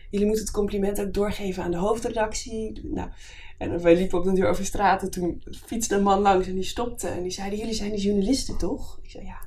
jullie 0.09 0.25
moeten 0.27 0.45
het 0.45 0.53
compliment 0.53 1.01
ook 1.01 1.13
doorgeven 1.13 1.63
aan 1.63 1.71
de 1.71 1.77
hoofdredactie. 1.77 2.81
Nou, 2.83 3.09
en 3.57 3.81
wij 3.81 3.95
liepen 3.95 4.19
op 4.19 4.25
een 4.25 4.35
deur 4.35 4.49
over 4.49 4.65
straat. 4.65 5.01
En 5.01 5.09
toen 5.11 5.43
fietste 5.65 5.95
een 5.95 6.03
man 6.03 6.21
langs 6.21 6.47
en 6.47 6.53
die 6.55 6.63
stopte. 6.63 7.07
En 7.07 7.21
die 7.21 7.31
zei, 7.31 7.55
jullie 7.57 7.73
zijn 7.73 7.91
die 7.91 8.01
journalisten 8.01 8.57
toch? 8.57 8.99
Ik 9.03 9.09
zei, 9.09 9.25
ja. 9.25 9.37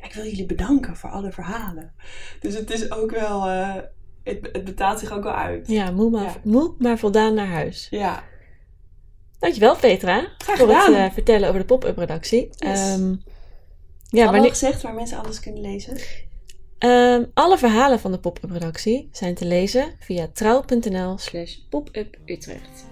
Ja 0.00 0.06
ik 0.06 0.14
wil 0.14 0.24
jullie 0.24 0.46
bedanken 0.46 0.96
voor 0.96 1.10
alle 1.10 1.32
verhalen. 1.32 1.92
Dus 2.40 2.54
het 2.54 2.70
is 2.70 2.90
ook 2.92 3.10
wel... 3.10 3.46
eh, 3.48 3.74
het, 4.24 4.48
het 4.52 4.64
betaalt 4.64 4.98
zich 4.98 5.12
ook 5.12 5.22
wel 5.22 5.32
uit. 5.32 5.68
Ja, 5.68 5.90
moe 5.90 6.10
maar, 6.10 6.22
Ja. 6.22 6.34
moe 6.44 6.74
maar 6.78 6.98
voldaan 6.98 7.34
naar 7.34 7.46
huis. 7.46 7.86
Ja. 7.90 8.22
Dankjewel 9.38 9.76
Petra 9.76 10.28
Graag 10.38 10.56
voor 10.58 10.74
het 10.74 10.94
eh, 10.94 11.10
vertellen 11.12 11.48
over 11.48 11.60
de 11.60 11.66
pop-up 11.66 11.98
redactie. 11.98 12.40
Yes. 12.50 12.80
Ehm, 12.80 13.08
ja, 13.10 13.16
Allemaal 14.12 14.32
wanneer, 14.32 14.50
gezegd 14.50 14.82
waar 14.82 14.94
mensen 14.94 15.18
alles 15.18 15.40
kunnen 15.40 15.60
lezen. 15.60 15.96
Ehm, 16.78 17.24
alle 17.34 17.58
verhalen 17.58 18.00
van 18.00 18.12
de 18.12 18.18
pop-up 18.18 18.50
redactie 18.50 19.08
zijn 19.12 19.34
te 19.34 19.44
lezen 19.44 19.94
via 19.98 20.28
trouw.nl 20.32 21.18
slash 21.18 21.54
pop-up 21.68 22.16
Utrecht. 22.26 22.84